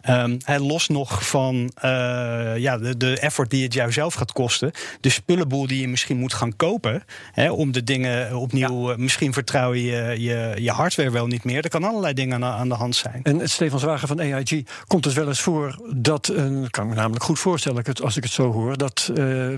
Um, 0.09 0.37
hij 0.43 0.59
los 0.59 0.87
nog 0.87 1.27
van 1.27 1.55
uh, 1.55 2.57
ja, 2.57 2.77
de, 2.77 2.97
de, 2.97 3.19
effort 3.19 3.49
die 3.49 3.63
het 3.63 3.73
jou 3.73 3.91
zelf 3.91 4.13
gaat 4.13 4.31
kosten. 4.31 4.71
De 5.01 5.09
spullenboel 5.09 5.67
die 5.67 5.81
je 5.81 5.87
misschien 5.87 6.17
moet 6.17 6.33
gaan 6.33 6.55
kopen. 6.55 7.03
Hè, 7.31 7.51
om 7.51 7.71
de 7.71 7.83
dingen 7.83 8.35
opnieuw. 8.35 8.87
Ja. 8.87 8.93
Uh, 8.93 8.97
misschien 8.97 9.33
vertrouw 9.33 9.73
je, 9.73 10.15
je 10.17 10.53
je 10.57 10.71
hardware 10.71 11.11
wel 11.11 11.27
niet 11.27 11.43
meer. 11.43 11.63
Er 11.63 11.69
kan 11.69 11.83
allerlei 11.83 12.13
dingen 12.13 12.43
aan, 12.43 12.53
aan 12.53 12.69
de 12.69 12.75
hand 12.75 12.95
zijn. 12.95 13.23
En 13.23 13.49
Stefan 13.49 13.79
Zwager 13.79 14.07
van 14.07 14.19
AIG, 14.19 14.63
komt 14.87 15.05
het 15.05 15.13
wel 15.13 15.27
eens 15.27 15.41
voor 15.41 15.79
dat. 15.95 16.27
Een, 16.27 16.69
kan 16.69 16.83
ik 16.83 16.89
me 16.89 16.95
namelijk 16.95 17.23
goed 17.23 17.39
voorstellen 17.39 17.83
als 18.03 18.17
ik 18.17 18.23
het 18.23 18.31
zo 18.31 18.51
hoor. 18.51 18.77
Dat 18.77 19.11
uh, 19.15 19.53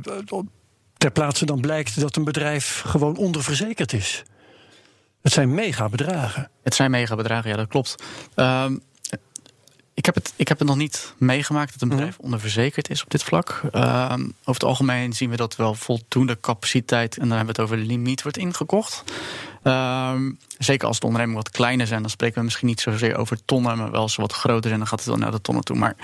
ter 0.98 1.12
plaatse 1.12 1.46
dan 1.46 1.62
blijkt 1.62 2.00
dat 2.00 2.16
een 2.16 2.24
bedrijf 2.24 2.84
gewoon 2.86 3.18
onderverzekerd 3.18 3.94
is. 3.94 4.24
Het 5.22 5.32
zijn 5.32 5.54
mega 5.54 5.90
bedragen. 5.90 6.50
Het 6.64 6.76
zijn 6.76 6.92
mega 6.92 7.16
bedragen, 7.16 7.50
ja, 7.50 7.56
dat 7.56 7.68
klopt. 7.68 7.96
Um, 8.36 8.82
ik 9.94 10.06
heb, 10.06 10.16
het, 10.16 10.34
ik 10.36 10.48
heb 10.48 10.60
het 10.60 10.68
nog 10.68 10.78
niet 10.78 11.14
meegemaakt 11.18 11.72
dat 11.72 11.82
een 11.82 11.88
mhm. 11.88 11.98
bedrijf 11.98 12.18
onderverzekerd 12.18 12.90
is 12.90 13.04
op 13.04 13.10
dit 13.10 13.24
vlak. 13.24 13.62
Uh, 13.76 14.14
over 14.40 14.54
het 14.62 14.64
algemeen 14.64 15.14
zien 15.14 15.30
we 15.30 15.36
dat 15.36 15.56
wel 15.56 15.74
voldoende 15.74 16.40
capaciteit, 16.40 17.18
en 17.18 17.28
dan 17.28 17.38
hebben 17.38 17.56
we 17.56 17.62
het 17.62 17.72
over 17.72 17.86
limiet, 17.86 18.22
wordt 18.22 18.38
ingekocht. 18.38 19.04
Uh, 19.64 20.16
zeker 20.58 20.88
als 20.88 21.00
de 21.00 21.06
ondernemingen 21.06 21.44
wat 21.44 21.52
kleiner 21.52 21.88
zijn, 21.88 22.02
dan 22.02 22.10
spreken 22.10 22.38
we 22.38 22.44
misschien 22.44 22.68
niet 22.68 22.82
zozeer 22.82 23.18
over 23.18 23.46
tonnen, 23.46 23.78
maar 23.78 23.92
wel 23.92 24.02
als 24.02 24.14
ze 24.14 24.22
wat 24.22 24.34
groter 24.34 24.68
zijn, 24.68 24.80
dan 24.80 24.88
gaat 24.88 25.00
het 25.00 25.08
wel 25.08 25.18
naar 25.18 25.32
de 25.32 25.42
tonnen 25.42 25.64
toe. 25.64 25.78
Maar 25.78 25.96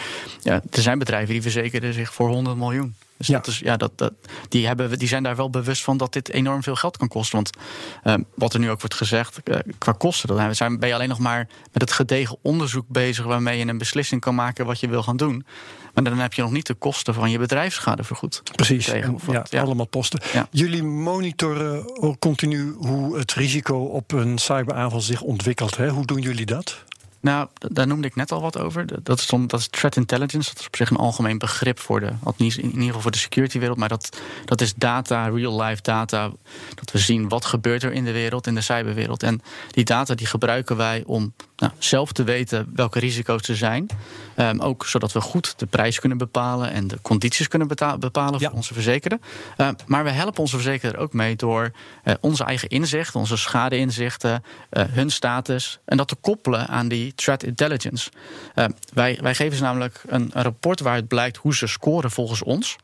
ja, 0.41 0.61
er 0.71 0.81
zijn 0.81 0.99
bedrijven 0.99 1.33
die 1.33 1.41
verzekeren 1.41 1.93
zich 1.93 2.13
voor 2.13 2.29
100 2.29 2.57
miljoen. 2.57 2.95
Dus 3.19 3.27
ja. 3.27 3.35
dat 3.37 3.47
is, 3.47 3.59
ja, 3.59 3.77
dat, 3.77 3.91
dat, 3.95 4.13
die, 4.49 4.67
hebben, 4.67 4.99
die 4.99 5.07
zijn 5.07 5.23
daar 5.23 5.35
wel 5.35 5.49
bewust 5.49 5.83
van 5.83 5.97
dat 5.97 6.13
dit 6.13 6.29
enorm 6.29 6.63
veel 6.63 6.75
geld 6.75 6.97
kan 6.97 7.07
kosten. 7.07 7.35
Want 7.35 7.57
uh, 8.03 8.13
wat 8.35 8.53
er 8.53 8.59
nu 8.59 8.69
ook 8.69 8.79
wordt 8.79 8.95
gezegd, 8.95 9.39
uh, 9.43 9.55
qua 9.77 9.91
kosten, 9.91 10.27
dan 10.27 10.55
zijn, 10.55 10.79
ben 10.79 10.87
je 10.87 10.95
alleen 10.95 11.09
nog 11.09 11.19
maar 11.19 11.47
met 11.71 11.81
het 11.81 11.91
gedegen 11.91 12.37
onderzoek 12.41 12.85
bezig 12.87 13.25
waarmee 13.25 13.57
je 13.57 13.67
een 13.67 13.77
beslissing 13.77 14.21
kan 14.21 14.35
maken 14.35 14.65
wat 14.65 14.79
je 14.79 14.87
wil 14.87 15.03
gaan 15.03 15.17
doen. 15.17 15.45
Maar 15.93 16.03
dan 16.03 16.19
heb 16.19 16.33
je 16.33 16.41
nog 16.41 16.51
niet 16.51 16.67
de 16.67 16.73
kosten 16.73 17.13
van 17.13 17.31
je 17.31 17.39
bedrijfsschade 17.39 18.03
vergoed. 18.03 18.41
Precies, 18.55 18.87
en, 18.87 19.19
ja, 19.31 19.45
ja, 19.49 19.61
allemaal 19.61 19.87
posten. 19.87 20.21
Ja. 20.33 20.47
Jullie 20.51 20.83
monitoren 20.83 21.85
continu 22.19 22.75
hoe 22.77 23.17
het 23.17 23.33
risico 23.33 23.77
op 23.77 24.11
een 24.11 24.37
cyberaanval 24.37 25.01
zich 25.01 25.21
ontwikkelt. 25.21 25.77
Hè? 25.77 25.89
Hoe 25.89 26.05
doen 26.05 26.21
jullie 26.21 26.45
dat? 26.45 26.83
Nou, 27.21 27.47
daar 27.57 27.87
noemde 27.87 28.07
ik 28.07 28.15
net 28.15 28.31
al 28.31 28.41
wat 28.41 28.57
over. 28.57 29.03
Dat 29.03 29.19
is, 29.19 29.25
dat 29.47 29.59
is 29.59 29.67
threat 29.67 29.95
intelligence. 29.95 30.49
Dat 30.49 30.59
is 30.59 30.67
op 30.67 30.75
zich 30.75 30.89
een 30.89 30.97
algemeen 30.97 31.37
begrip 31.37 31.79
voor 31.79 31.99
de, 31.99 32.11
in 32.37 32.45
ieder 32.45 32.85
geval 32.85 33.01
voor 33.01 33.11
de 33.11 33.17
security 33.17 33.59
wereld. 33.59 33.77
Maar 33.77 33.89
dat, 33.89 34.19
dat 34.45 34.61
is 34.61 34.73
data, 34.75 35.27
real-life 35.27 35.81
data. 35.81 36.31
Dat 36.75 36.91
we 36.91 36.97
zien 36.97 37.29
wat 37.29 37.45
gebeurt 37.45 37.83
er 37.83 37.93
in 37.93 38.05
de 38.05 38.11
wereld, 38.11 38.47
in 38.47 38.55
de 38.55 38.61
cyberwereld. 38.61 39.23
En 39.23 39.41
die 39.71 39.85
data 39.85 40.15
die 40.15 40.27
gebruiken 40.27 40.77
wij 40.77 41.03
om 41.05 41.33
nou, 41.55 41.71
zelf 41.77 42.11
te 42.11 42.23
weten 42.23 42.71
welke 42.75 42.99
risico's 42.99 43.47
er 43.47 43.57
zijn. 43.57 43.87
Um, 44.35 44.59
ook 44.59 44.85
zodat 44.85 45.11
we 45.11 45.21
goed 45.21 45.59
de 45.59 45.65
prijs 45.65 45.99
kunnen 45.99 46.17
bepalen 46.17 46.71
en 46.71 46.87
de 46.87 47.01
condities 47.01 47.47
kunnen 47.47 47.67
bepalen 47.99 48.39
voor 48.39 48.51
onze 48.51 48.73
verzekerden. 48.73 49.21
Uh, 49.57 49.69
maar 49.85 50.03
we 50.03 50.09
helpen 50.09 50.39
onze 50.39 50.55
verzekerder 50.55 50.99
ook 50.99 51.13
mee 51.13 51.35
door 51.35 51.71
uh, 52.03 52.13
onze 52.19 52.43
eigen 52.43 52.69
inzicht, 52.69 53.15
onze 53.15 53.37
schadeinzichten, 53.37 54.43
uh, 54.71 54.83
hun 54.89 55.09
status 55.09 55.79
en 55.85 55.97
dat 55.97 56.07
te 56.07 56.15
koppelen 56.15 56.67
aan 56.67 56.87
die 56.87 57.08
threat 57.15 57.43
intelligence. 57.43 58.09
wij, 58.93 59.19
wij 59.21 59.35
geven 59.35 59.57
ze 59.57 59.63
namelijk 59.63 60.01
een, 60.07 60.29
een 60.33 60.43
rapport 60.43 60.79
waaruit 60.79 61.07
blijkt 61.07 61.37
hoe 61.37 61.55
ze 61.55 61.67
scoren 61.67 62.11
volgens 62.11 62.43
ons. 62.43 62.77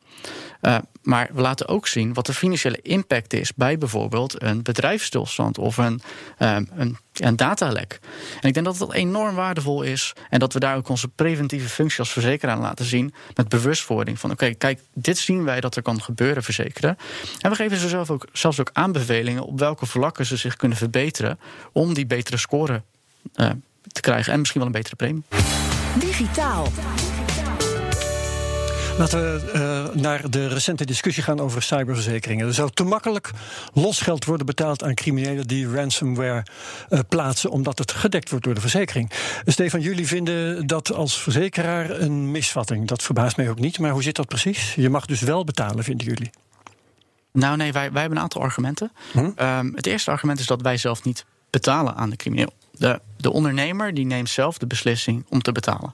Uh, 0.61 0.77
maar 1.01 1.29
we 1.33 1.41
laten 1.41 1.67
ook 1.67 1.87
zien 1.87 2.13
wat 2.13 2.25
de 2.25 2.33
financiële 2.33 2.79
impact 2.81 3.33
is 3.33 3.53
bij 3.53 3.77
bijvoorbeeld 3.77 4.41
een 4.41 4.63
bedrijfsstilstand 4.63 5.57
of 5.57 5.77
een, 5.77 6.01
um, 6.39 6.69
een, 6.75 6.97
een 7.13 7.35
datalek. 7.35 7.99
En 8.41 8.47
ik 8.47 8.53
denk 8.53 8.65
dat 8.65 8.77
dat 8.77 8.93
enorm 8.93 9.35
waardevol 9.35 9.81
is 9.81 10.13
en 10.29 10.39
dat 10.39 10.53
we 10.53 10.59
daar 10.59 10.75
ook 10.75 10.89
onze 10.89 11.07
preventieve 11.07 11.69
functie 11.69 11.99
als 11.99 12.11
verzekeraar 12.11 12.57
laten 12.57 12.85
zien 12.85 13.13
met 13.35 13.49
bewustwording 13.49 14.19
van 14.19 14.31
oké, 14.31 14.53
kijk, 14.53 14.79
dit 14.93 15.17
zien 15.17 15.43
wij 15.43 15.61
dat 15.61 15.75
er 15.75 15.81
kan 15.81 16.01
gebeuren, 16.01 16.43
verzekeren. 16.43 16.97
En 17.39 17.49
we 17.49 17.55
geven 17.55 17.77
ze 17.77 17.87
zelf 17.87 18.09
ook, 18.09 18.27
zelfs 18.33 18.59
ook 18.59 18.69
aanbevelingen 18.73 19.43
op 19.43 19.59
welke 19.59 19.85
vlakken 19.85 20.25
ze 20.25 20.37
zich 20.37 20.55
kunnen 20.55 20.77
verbeteren 20.77 21.39
om 21.71 21.93
die 21.93 22.05
betere 22.05 22.37
score 22.37 22.81
uh, 23.35 23.49
te 23.91 24.01
krijgen 24.01 24.33
en 24.33 24.39
misschien 24.39 24.61
wel 24.61 24.69
een 24.69 24.77
betere 24.77 24.95
premie. 24.95 25.23
Digitaal. 25.99 26.67
Laten 28.97 29.19
we 29.19 29.51
uh, 29.95 30.01
naar 30.01 30.29
de 30.29 30.47
recente 30.47 30.85
discussie 30.85 31.23
gaan 31.23 31.39
over 31.39 31.61
cyberverzekeringen. 31.61 32.47
Er 32.47 32.53
zou 32.53 32.69
te 32.73 32.83
makkelijk 32.83 33.31
losgeld 33.73 34.25
worden 34.25 34.45
betaald 34.45 34.83
aan 34.83 34.93
criminelen 34.93 35.47
die 35.47 35.69
ransomware 35.69 36.45
uh, 36.89 36.99
plaatsen, 37.09 37.49
omdat 37.49 37.77
het 37.77 37.91
gedekt 37.91 38.29
wordt 38.29 38.45
door 38.45 38.53
de 38.53 38.61
verzekering. 38.61 39.11
Stefan, 39.45 39.79
jullie 39.79 40.07
vinden 40.07 40.67
dat 40.67 40.93
als 40.93 41.21
verzekeraar 41.21 41.89
een 41.89 42.31
misvatting. 42.31 42.87
Dat 42.87 43.03
verbaast 43.03 43.37
mij 43.37 43.49
ook 43.49 43.59
niet, 43.59 43.79
maar 43.79 43.91
hoe 43.91 44.03
zit 44.03 44.15
dat 44.15 44.27
precies? 44.27 44.75
Je 44.75 44.89
mag 44.89 45.05
dus 45.05 45.21
wel 45.21 45.43
betalen, 45.43 45.83
vinden 45.83 46.07
jullie? 46.07 46.29
Nou, 47.31 47.57
nee, 47.57 47.71
wij, 47.71 47.91
wij 47.91 47.99
hebben 47.99 48.17
een 48.17 48.23
aantal 48.23 48.41
argumenten. 48.41 48.91
Hm? 49.11 49.17
Um, 49.19 49.71
het 49.75 49.85
eerste 49.85 50.11
argument 50.11 50.39
is 50.39 50.45
dat 50.45 50.61
wij 50.61 50.77
zelf 50.77 51.03
niet 51.03 51.25
betalen 51.49 51.95
aan 51.95 52.09
de 52.09 52.15
crimineel. 52.15 52.53
De, 52.71 53.01
de 53.17 53.31
ondernemer 53.31 53.93
die 53.93 54.05
neemt 54.05 54.29
zelf 54.29 54.57
de 54.57 54.67
beslissing 54.67 55.25
om 55.29 55.41
te 55.41 55.51
betalen. 55.51 55.93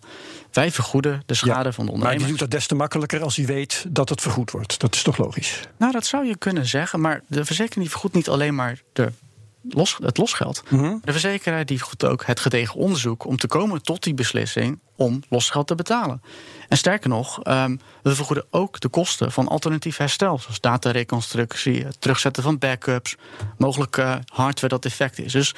Wij 0.51 0.71
vergoeden 0.71 1.23
de 1.25 1.33
schade 1.33 1.73
van 1.73 1.85
de 1.85 1.91
ondernemer. 1.91 2.03
Maar 2.03 2.17
die 2.17 2.27
doet 2.27 2.39
dat 2.39 2.59
des 2.59 2.67
te 2.67 2.75
makkelijker 2.75 3.23
als 3.23 3.35
hij 3.35 3.45
weet 3.45 3.85
dat 3.89 4.09
het 4.09 4.21
vergoed 4.21 4.51
wordt. 4.51 4.79
Dat 4.79 4.95
is 4.95 5.03
toch 5.03 5.17
logisch? 5.17 5.59
Nou, 5.77 5.91
dat 5.91 6.05
zou 6.05 6.25
je 6.25 6.37
kunnen 6.37 6.65
zeggen. 6.65 7.01
Maar 7.01 7.21
de 7.27 7.45
verzekering 7.45 7.81
die 7.81 7.89
vergoedt 7.89 8.15
niet 8.15 8.29
alleen 8.29 8.55
maar 8.55 8.81
de 8.93 9.11
los, 9.69 9.97
het 10.03 10.17
losgeld. 10.17 10.63
De 10.69 11.11
verzekeraar 11.11 11.65
die 11.65 11.79
goed 11.79 12.05
ook 12.05 12.25
het 12.25 12.39
gedegen 12.39 12.75
onderzoek 12.75 13.25
om 13.25 13.37
te 13.37 13.47
komen 13.47 13.81
tot 13.81 14.03
die 14.03 14.13
beslissing 14.13 14.79
om 14.95 15.23
losgeld 15.29 15.67
te 15.67 15.75
betalen. 15.75 16.21
En 16.67 16.77
sterker 16.77 17.09
nog, 17.09 17.47
um, 17.47 17.79
we 18.03 18.15
vergoeden 18.15 18.45
ook 18.49 18.79
de 18.79 18.89
kosten 18.89 19.31
van 19.31 19.47
alternatief 19.47 19.97
herstel, 19.97 20.39
zoals 20.39 20.59
datareconstructie, 20.59 21.85
het 21.85 22.01
terugzetten 22.01 22.43
van 22.43 22.57
backups, 22.57 23.15
mogelijk 23.57 23.95
hardware 24.25 24.67
dat 24.67 24.83
defect 24.83 25.19
is. 25.19 25.31
Dus 25.31 25.53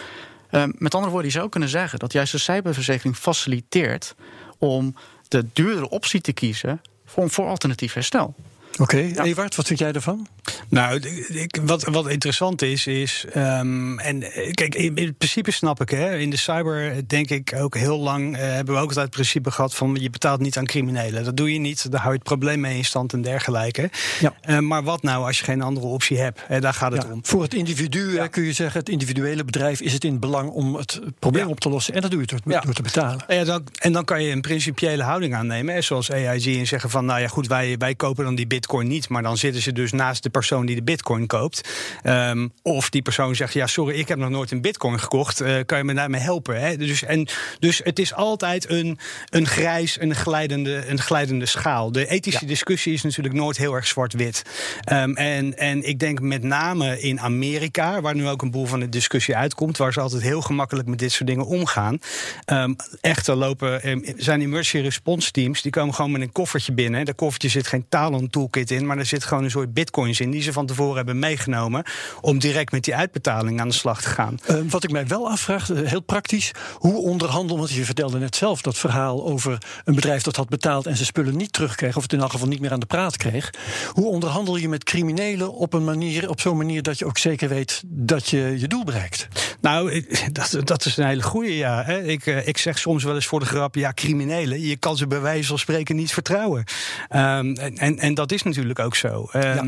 met 0.77 0.93
andere 0.93 1.11
woorden, 1.11 1.31
je 1.31 1.37
zou 1.37 1.49
kunnen 1.49 1.69
zeggen 1.69 1.99
dat 1.99 2.13
juist 2.13 2.31
de 2.31 2.37
cyberverzekering 2.37 3.17
faciliteert 3.17 4.15
om 4.57 4.95
de 5.27 5.45
duurdere 5.53 5.89
optie 5.89 6.21
te 6.21 6.33
kiezen 6.33 6.81
voor, 7.05 7.29
voor 7.29 7.47
alternatief 7.47 7.93
herstel. 7.93 8.35
Oké, 8.79 9.12
okay, 9.12 9.25
Ewart, 9.25 9.55
wat 9.55 9.67
vind 9.67 9.79
jij 9.79 9.91
ervan? 9.91 10.27
Nou, 10.69 10.99
ik, 11.27 11.59
wat, 11.65 11.83
wat 11.83 12.09
interessant 12.09 12.62
is, 12.62 12.88
is. 12.88 13.25
Um, 13.36 13.99
en 13.99 14.19
kijk, 14.51 14.75
in, 14.75 14.95
in, 14.95 15.15
principe 15.15 15.51
snap 15.51 15.81
ik, 15.81 15.89
hè, 15.89 16.17
in 16.17 16.29
de 16.29 16.38
cyber 16.38 17.07
denk 17.07 17.29
ik 17.29 17.53
ook 17.57 17.75
heel 17.77 17.99
lang. 17.99 18.36
Uh, 18.36 18.41
hebben 18.41 18.73
we 18.73 18.81
ook 18.81 18.88
altijd 18.88 19.05
het 19.05 19.15
principe 19.15 19.51
gehad 19.51 19.75
van 19.75 19.97
je 19.99 20.09
betaalt 20.09 20.39
niet 20.39 20.57
aan 20.57 20.65
criminelen. 20.65 21.23
Dat 21.23 21.38
doe 21.38 21.53
je 21.53 21.59
niet, 21.59 21.91
daar 21.91 21.99
hou 21.99 22.12
je 22.12 22.17
het 22.17 22.27
probleem 22.27 22.59
mee 22.59 22.77
in 22.77 22.86
stand 22.86 23.13
en 23.13 23.21
dergelijke. 23.21 23.89
Ja. 24.19 24.33
Uh, 24.49 24.59
maar 24.59 24.83
wat 24.83 25.03
nou 25.03 25.25
als 25.25 25.38
je 25.38 25.43
geen 25.43 25.62
andere 25.62 25.86
optie 25.86 26.19
hebt? 26.19 26.41
Daar 26.59 26.73
gaat 26.73 26.91
het 26.91 27.03
ja, 27.03 27.12
om. 27.12 27.19
Voor 27.25 27.41
het 27.41 27.53
individu 27.53 28.27
kun 28.27 28.43
je 28.43 28.53
zeggen, 28.53 28.79
het 28.79 28.89
individuele 28.89 29.43
bedrijf 29.43 29.81
is 29.81 29.93
het 29.93 30.03
in 30.03 30.19
belang 30.19 30.49
om 30.49 30.75
het 30.75 30.99
probleem 31.19 31.47
op 31.47 31.59
te 31.59 31.69
lossen. 31.69 31.93
En 31.93 32.01
dat 32.01 32.12
doe 32.12 32.19
je 32.19 32.25
door, 32.25 32.62
door 32.63 32.73
te 32.73 32.81
betalen. 32.81 33.23
Ja, 33.27 33.43
dan, 33.43 33.63
en 33.79 33.91
dan 33.91 34.05
kan 34.05 34.23
je 34.23 34.31
een 34.31 34.41
principiële 34.41 35.03
houding 35.03 35.36
aannemen, 35.36 35.73
hè, 35.73 35.81
zoals 35.81 36.12
AIG, 36.12 36.57
en 36.57 36.67
zeggen 36.67 36.89
van, 36.89 37.05
nou 37.05 37.19
ja, 37.21 37.27
goed, 37.27 37.47
wij, 37.47 37.77
wij 37.77 37.95
kopen 37.95 38.23
dan 38.23 38.36
die 38.36 38.47
bitcoin 38.47 38.62
niet, 38.71 39.10
maar 39.10 39.23
dan 39.23 39.38
zitten 39.38 39.62
ze 39.62 39.71
dus 39.71 39.91
naast 39.91 40.23
de 40.23 40.30
persoon 40.30 40.65
die 40.65 40.76
de 40.76 40.84
bitcoin 40.84 41.28
koopt. 41.28 41.69
Um, 42.04 42.52
of 42.62 42.89
die 42.89 43.02
persoon 43.02 43.36
zegt, 43.36 43.54
ja, 43.54 43.67
sorry, 43.67 43.95
ik 43.99 44.08
heb 44.08 44.17
nog 44.17 44.30
nooit 44.30 44.52
een 44.52 44.62
bitcoin 44.62 44.99
gekocht. 44.99 45.41
Uh, 45.41 45.60
kan 45.65 45.78
je 45.78 45.84
me 45.84 45.93
daarmee 45.93 46.21
helpen? 46.21 46.62
Hè? 46.62 46.78
Dus, 46.78 47.04
en, 47.04 47.28
dus 47.60 47.82
het 47.84 47.99
is 47.99 48.13
altijd 48.13 48.69
een, 48.69 48.99
een 49.30 49.47
grijs, 49.47 49.99
een 49.99 50.15
glijdende, 50.15 50.88
een 50.88 50.99
glijdende 50.99 51.45
schaal. 51.45 51.91
De 51.91 52.08
ethische 52.08 52.41
ja. 52.41 52.47
discussie 52.47 52.93
is 52.93 53.02
natuurlijk 53.02 53.36
nooit 53.36 53.58
heel 53.58 53.73
erg 53.73 53.88
zwart-wit. 53.88 54.43
Um, 54.91 55.15
en, 55.15 55.58
en 55.58 55.88
ik 55.88 55.99
denk 55.99 56.19
met 56.19 56.43
name 56.43 57.02
in 57.02 57.19
Amerika, 57.19 58.02
waar 58.02 58.15
nu 58.15 58.28
ook 58.28 58.41
een 58.41 58.52
boel 58.52 58.65
van 58.65 58.80
de 58.80 58.89
discussie 58.89 59.36
uitkomt, 59.36 59.78
waar 59.78 59.93
ze 59.93 59.99
altijd 59.99 60.21
heel 60.21 60.41
gemakkelijk 60.41 60.88
met 60.88 60.99
dit 60.99 61.12
soort 61.12 61.30
dingen 61.30 61.45
omgaan. 61.45 61.99
Um, 62.45 62.76
echter 63.02 63.36
lopen, 63.36 64.02
zijn 64.17 64.41
emergency 64.41 64.78
response 64.78 65.32
teams, 65.32 65.62
die 65.62 65.71
komen 65.71 65.93
gewoon 65.93 66.12
met 66.12 66.21
een 66.21 66.32
koffertje 66.32 66.71
binnen. 66.73 67.06
Dat 67.06 67.15
koffertje 67.15 67.49
zit 67.49 67.67
geen 67.67 67.86
Talon 67.89 68.30
toolkit 68.53 68.79
in, 68.79 68.85
maar 68.85 68.97
er 68.97 69.05
zit 69.05 69.23
gewoon 69.23 69.43
een 69.43 69.51
soort 69.51 69.73
bitcoins 69.73 70.19
in 70.19 70.31
die 70.31 70.41
ze 70.41 70.53
van 70.53 70.65
tevoren 70.65 70.95
hebben 70.95 71.19
meegenomen 71.19 71.83
om 72.21 72.39
direct 72.39 72.71
met 72.71 72.83
die 72.83 72.95
uitbetaling 72.95 73.59
aan 73.59 73.67
de 73.67 73.73
slag 73.73 74.01
te 74.01 74.09
gaan. 74.09 74.39
Uh, 74.49 74.57
wat 74.69 74.83
ik 74.83 74.91
mij 74.91 75.07
wel 75.07 75.29
afvraag, 75.29 75.67
heel 75.67 76.01
praktisch, 76.01 76.51
hoe 76.73 76.95
onderhandel, 76.95 77.57
want 77.57 77.71
je 77.71 77.85
vertelde 77.85 78.19
net 78.19 78.35
zelf 78.35 78.61
dat 78.61 78.77
verhaal 78.77 79.25
over 79.25 79.57
een 79.85 79.95
bedrijf 79.95 80.23
dat 80.23 80.35
had 80.35 80.49
betaald 80.49 80.85
en 80.85 80.95
zijn 80.95 81.07
spullen 81.07 81.37
niet 81.37 81.53
terugkreeg, 81.53 81.95
of 81.95 82.01
het 82.01 82.13
in 82.13 82.19
elk 82.19 82.31
geval 82.31 82.47
niet 82.47 82.59
meer 82.59 82.71
aan 82.71 82.79
de 82.79 82.85
praat 82.85 83.17
kreeg. 83.17 83.53
Hoe 83.91 84.05
onderhandel 84.05 84.57
je 84.57 84.69
met 84.69 84.83
criminelen 84.83 85.53
op 85.53 85.73
een 85.73 85.83
manier, 85.83 86.29
op 86.29 86.39
zo'n 86.39 86.57
manier 86.57 86.83
dat 86.83 86.99
je 86.99 87.05
ook 87.05 87.17
zeker 87.17 87.49
weet 87.49 87.81
dat 87.85 88.27
je 88.27 88.59
je 88.59 88.67
doel 88.67 88.83
bereikt? 88.83 89.27
Nou, 89.61 90.05
dat, 90.31 90.57
dat 90.63 90.85
is 90.85 90.97
een 90.97 91.07
hele 91.07 91.23
goede 91.23 91.55
ja. 91.55 91.83
Hè. 91.83 92.03
Ik, 92.03 92.25
ik 92.25 92.57
zeg 92.57 92.79
soms 92.79 93.03
wel 93.03 93.15
eens 93.15 93.25
voor 93.25 93.39
de 93.39 93.45
grap, 93.45 93.75
ja, 93.75 93.93
criminelen, 93.93 94.61
je 94.61 94.77
kan 94.77 94.97
ze 94.97 95.07
bij 95.07 95.21
wijze 95.21 95.47
van 95.47 95.59
spreken 95.59 95.95
niet 95.95 96.13
vertrouwen. 96.13 96.63
Um, 97.09 97.55
en, 97.57 97.99
en 97.99 98.13
dat 98.13 98.31
is 98.31 98.42
natuurlijk 98.43 98.79
ook 98.79 98.95
zo. 98.95 99.29
Um, 99.34 99.41
ja. 99.41 99.63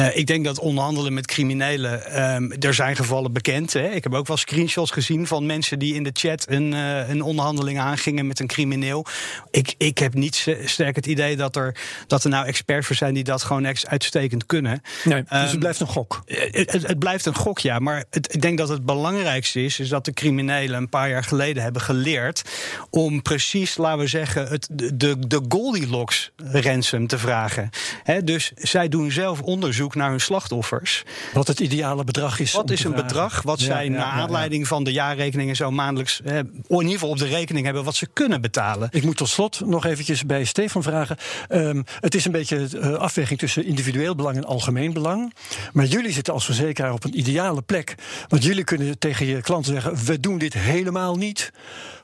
uh, 0.00 0.16
ik 0.16 0.26
denk 0.26 0.44
dat 0.44 0.58
onderhandelen 0.58 1.14
met 1.14 1.26
criminelen, 1.26 2.22
um, 2.34 2.52
er 2.52 2.74
zijn 2.74 2.96
gevallen 2.96 3.32
bekend. 3.32 3.72
Hè. 3.72 3.88
Ik 3.88 4.02
heb 4.02 4.14
ook 4.14 4.26
wel 4.26 4.36
screenshots 4.36 4.90
gezien 4.90 5.26
van 5.26 5.46
mensen 5.46 5.78
die 5.78 5.94
in 5.94 6.02
de 6.02 6.10
chat 6.12 6.46
een, 6.48 6.72
uh, 6.72 7.08
een 7.08 7.22
onderhandeling 7.22 7.78
aangingen 7.78 8.26
met 8.26 8.40
een 8.40 8.46
crimineel. 8.46 9.06
Ik, 9.50 9.74
ik 9.78 9.98
heb 9.98 10.14
niet 10.14 10.46
sterk 10.64 10.96
het 10.96 11.06
idee 11.06 11.36
dat 11.36 11.56
er, 11.56 11.76
dat 12.06 12.24
er 12.24 12.30
nou 12.30 12.46
experts 12.46 12.86
voor 12.86 12.96
zijn 12.96 13.14
die 13.14 13.24
dat 13.24 13.42
gewoon 13.42 13.66
uitstekend 13.66 14.46
kunnen. 14.46 14.82
Nee, 15.04 15.22
dus 15.28 15.50
het 15.50 15.58
blijft 15.58 15.80
een 15.80 15.86
gok. 15.86 16.22
Het, 16.26 16.72
het, 16.72 16.86
het, 16.86 16.98
blijft 16.98 17.26
een 17.26 17.34
gok, 17.34 17.58
ja. 17.58 17.78
Maar 17.78 18.04
het, 18.10 18.34
ik 18.34 18.42
denk 18.42 18.58
dat 18.58 18.68
het 18.68 18.84
belangrijkste 18.84 19.64
is, 19.64 19.80
is 19.80 19.88
dat 19.88 20.04
de 20.04 20.12
criminelen 20.12 20.78
een 20.78 20.88
paar 20.88 21.08
jaar 21.08 21.24
geleden 21.24 21.62
hebben 21.62 21.82
geleerd 21.82 22.42
om 22.90 23.22
precies, 23.22 23.76
laten 23.76 23.98
we 23.98 24.06
zeggen, 24.06 24.48
het, 24.48 24.68
de, 24.72 25.26
de 25.26 25.44
Goldilocks 25.48 26.30
ransom 26.36 27.06
te 27.06 27.18
vragen. 27.18 27.70
He, 28.06 28.24
dus 28.24 28.52
zij 28.56 28.88
doen 28.88 29.10
zelf 29.10 29.40
onderzoek 29.40 29.94
naar 29.94 30.10
hun 30.10 30.20
slachtoffers. 30.20 31.04
Wat 31.32 31.46
het 31.46 31.60
ideale 31.60 32.04
bedrag 32.04 32.38
is. 32.38 32.52
Wat 32.52 32.70
is 32.70 32.84
een 32.84 32.94
bedrag 32.94 33.42
wat 33.42 33.60
ja, 33.60 33.66
zij 33.66 33.84
ja, 33.84 33.90
naar 33.90 34.04
aanleiding 34.04 34.68
van 34.68 34.84
de 34.84 34.92
jaarrekeningen 34.92 35.56
zo 35.56 35.70
maandelijks 35.70 36.20
eh, 36.24 36.38
in 36.38 36.48
ieder 36.68 36.92
geval 36.92 37.08
op 37.08 37.18
de 37.18 37.26
rekening 37.26 37.64
hebben 37.64 37.84
wat 37.84 37.94
ze 37.94 38.08
kunnen 38.12 38.40
betalen. 38.40 38.88
Ik 38.92 39.04
moet 39.04 39.16
tot 39.16 39.28
slot 39.28 39.60
nog 39.60 39.84
eventjes 39.84 40.26
bij 40.26 40.44
Stefan 40.44 40.82
vragen. 40.82 41.16
Um, 41.48 41.84
het 42.00 42.14
is 42.14 42.24
een 42.24 42.32
beetje 42.32 42.68
uh, 42.74 42.94
afweging 42.94 43.38
tussen 43.38 43.64
individueel 43.64 44.14
belang 44.14 44.36
en 44.36 44.44
algemeen 44.44 44.92
belang. 44.92 45.34
Maar 45.72 45.84
jullie 45.84 46.12
zitten 46.12 46.34
als 46.34 46.44
verzekeraar 46.44 46.92
op 46.92 47.04
een 47.04 47.18
ideale 47.18 47.62
plek. 47.62 47.94
Want 48.28 48.42
jullie 48.42 48.64
kunnen 48.64 48.98
tegen 48.98 49.26
je 49.26 49.40
klanten 49.40 49.72
zeggen: 49.72 50.04
we 50.04 50.20
doen 50.20 50.38
dit 50.38 50.54
helemaal 50.54 51.16
niet. 51.16 51.52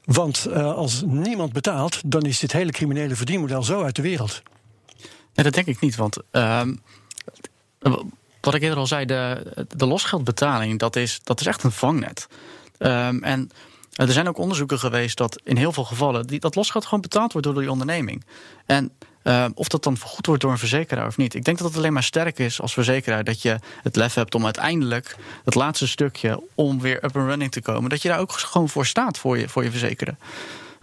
Want 0.04 0.46
uh, 0.48 0.74
als 0.74 1.02
niemand 1.06 1.52
betaalt, 1.52 2.00
dan 2.06 2.22
is 2.22 2.38
dit 2.38 2.52
hele 2.52 2.72
criminele 2.72 3.16
verdienmodel 3.16 3.62
zo 3.62 3.82
uit 3.82 3.96
de 3.96 4.02
wereld. 4.02 4.42
Nee, 5.34 5.44
dat 5.44 5.54
denk 5.54 5.66
ik 5.66 5.80
niet. 5.80 5.96
Want 5.96 6.16
uh, 6.32 6.62
wat 8.40 8.54
ik 8.54 8.62
eerder 8.62 8.78
al 8.78 8.86
zei, 8.86 9.04
de, 9.04 9.52
de 9.76 9.86
losgeldbetaling, 9.86 10.78
dat 10.78 10.96
is, 10.96 11.20
dat 11.22 11.40
is 11.40 11.46
echt 11.46 11.62
een 11.62 11.72
vangnet. 11.72 12.28
Um, 12.78 13.22
en 13.22 13.50
er 13.92 14.12
zijn 14.12 14.28
ook 14.28 14.38
onderzoeken 14.38 14.78
geweest 14.78 15.16
dat 15.16 15.40
in 15.44 15.56
heel 15.56 15.72
veel 15.72 15.84
gevallen 15.84 16.26
die, 16.26 16.40
dat 16.40 16.54
losgeld 16.54 16.84
gewoon 16.84 17.00
betaald 17.00 17.32
wordt 17.32 17.46
door 17.46 17.60
die 17.60 17.70
onderneming. 17.70 18.24
En 18.66 18.92
uh, 19.24 19.46
of 19.54 19.68
dat 19.68 19.82
dan 19.82 19.96
vergoed 19.96 20.26
wordt 20.26 20.42
door 20.42 20.50
een 20.50 20.58
verzekeraar 20.58 21.06
of 21.06 21.16
niet. 21.16 21.34
Ik 21.34 21.44
denk 21.44 21.58
dat 21.58 21.68
het 21.68 21.76
alleen 21.76 21.92
maar 21.92 22.02
sterk 22.02 22.38
is 22.38 22.60
als 22.60 22.72
verzekeraar 22.72 23.24
dat 23.24 23.42
je 23.42 23.58
het 23.82 23.96
lef 23.96 24.14
hebt 24.14 24.34
om 24.34 24.44
uiteindelijk 24.44 25.16
het 25.44 25.54
laatste 25.54 25.88
stukje 25.88 26.42
om 26.54 26.80
weer 26.80 26.96
up 26.96 27.16
and 27.16 27.28
running 27.28 27.52
te 27.52 27.62
komen, 27.62 27.90
dat 27.90 28.02
je 28.02 28.08
daar 28.08 28.18
ook 28.18 28.32
gewoon 28.32 28.68
voor 28.68 28.86
staat 28.86 29.18
voor 29.18 29.38
je, 29.38 29.48
voor 29.48 29.64
je 29.64 29.70
verzekerde. 29.70 30.14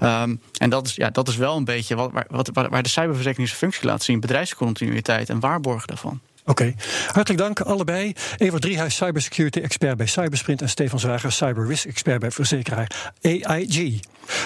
Um, 0.04 0.42
en 0.58 0.70
dat 0.70 0.88
is, 0.88 0.96
ja, 0.96 1.10
dat 1.10 1.28
is 1.28 1.36
wel 1.36 1.58
een 1.58 1.66
beetje 1.66 1.96
wat, 1.96 2.12
wat, 2.30 2.50
waar 2.54 2.84
de 2.84 2.90
cyberverzekering 2.90 3.48
zijn 3.48 3.60
functie 3.60 3.86
laat 3.86 4.04
zien: 4.04 4.20
bedrijfscontinuïteit 4.20 5.30
en 5.30 5.40
waarborgen 5.40 5.88
daarvan. 5.88 6.20
Oké, 6.50 6.74
hartelijk 7.06 7.42
dank 7.42 7.60
allebei. 7.60 8.14
Evert 8.38 8.62
Driehuis, 8.62 8.96
cybersecurity 8.96 9.60
expert 9.60 9.98
bij 9.98 10.06
Cybersprint... 10.06 10.62
en 10.62 10.70
Stefan 10.70 11.00
Zwager, 11.00 11.32
cyber 11.32 11.68
risk 11.68 11.86
expert 11.86 12.20
bij 12.20 12.32
verzekeraar 12.32 13.12
AIG. 13.22 14.00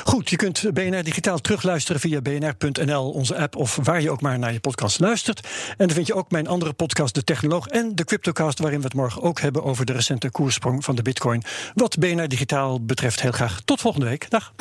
Goed, 0.04 0.30
je 0.30 0.36
kunt 0.36 0.74
BNR 0.74 1.04
Digitaal 1.04 1.40
terugluisteren 1.40 2.02
via 2.02 2.22
bnr.nl, 2.22 3.12
onze 3.12 3.38
app... 3.38 3.56
of 3.56 3.80
waar 3.84 4.02
je 4.02 4.12
ook 4.12 4.22
maar 4.22 4.40
naar 4.40 4.54
je 4.54 4.60
podcast 4.60 5.00
luistert. 5.00 5.48
En 5.78 5.88
dan 5.88 5.96
vind 5.96 6.08
je 6.08 6.14
ook 6.14 6.32
mijn 6.32 6.48
andere 6.48 6.74
podcast, 6.74 7.16
De 7.16 7.24
Technoloog... 7.24 7.68
en 7.68 7.96
de 7.96 8.04
Cryptocast, 8.04 8.60
waarin 8.60 8.80
we 8.80 8.86
het 8.86 8.94
morgen 8.94 9.22
ook 9.22 9.42
hebben... 9.42 9.64
over 9.64 9.86
de 9.86 9.94
recente 9.94 10.32
koersprong 10.32 10.84
van 10.84 10.96
de 10.96 11.02
bitcoin. 11.02 11.44
Wat 11.74 12.00
BNR 12.00 12.28
Digitaal 12.28 12.86
betreft, 12.86 13.22
heel 13.22 13.32
graag 13.32 13.62
tot 13.66 13.82
volgende 13.82 14.06
week. 14.06 14.30
Dag. 14.30 14.54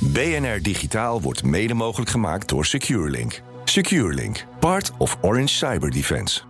BNR 0.00 0.62
Digitaal 0.62 1.20
wordt 1.20 1.42
mede 1.42 1.74
mogelijk 1.74 2.10
gemaakt 2.10 2.48
door 2.48 2.66
SecureLink. 2.66 3.42
SecureLink, 3.64 4.46
part 4.58 4.90
of 4.98 5.16
Orange 5.20 5.54
Cyber 5.54 5.90
Defense. 5.90 6.49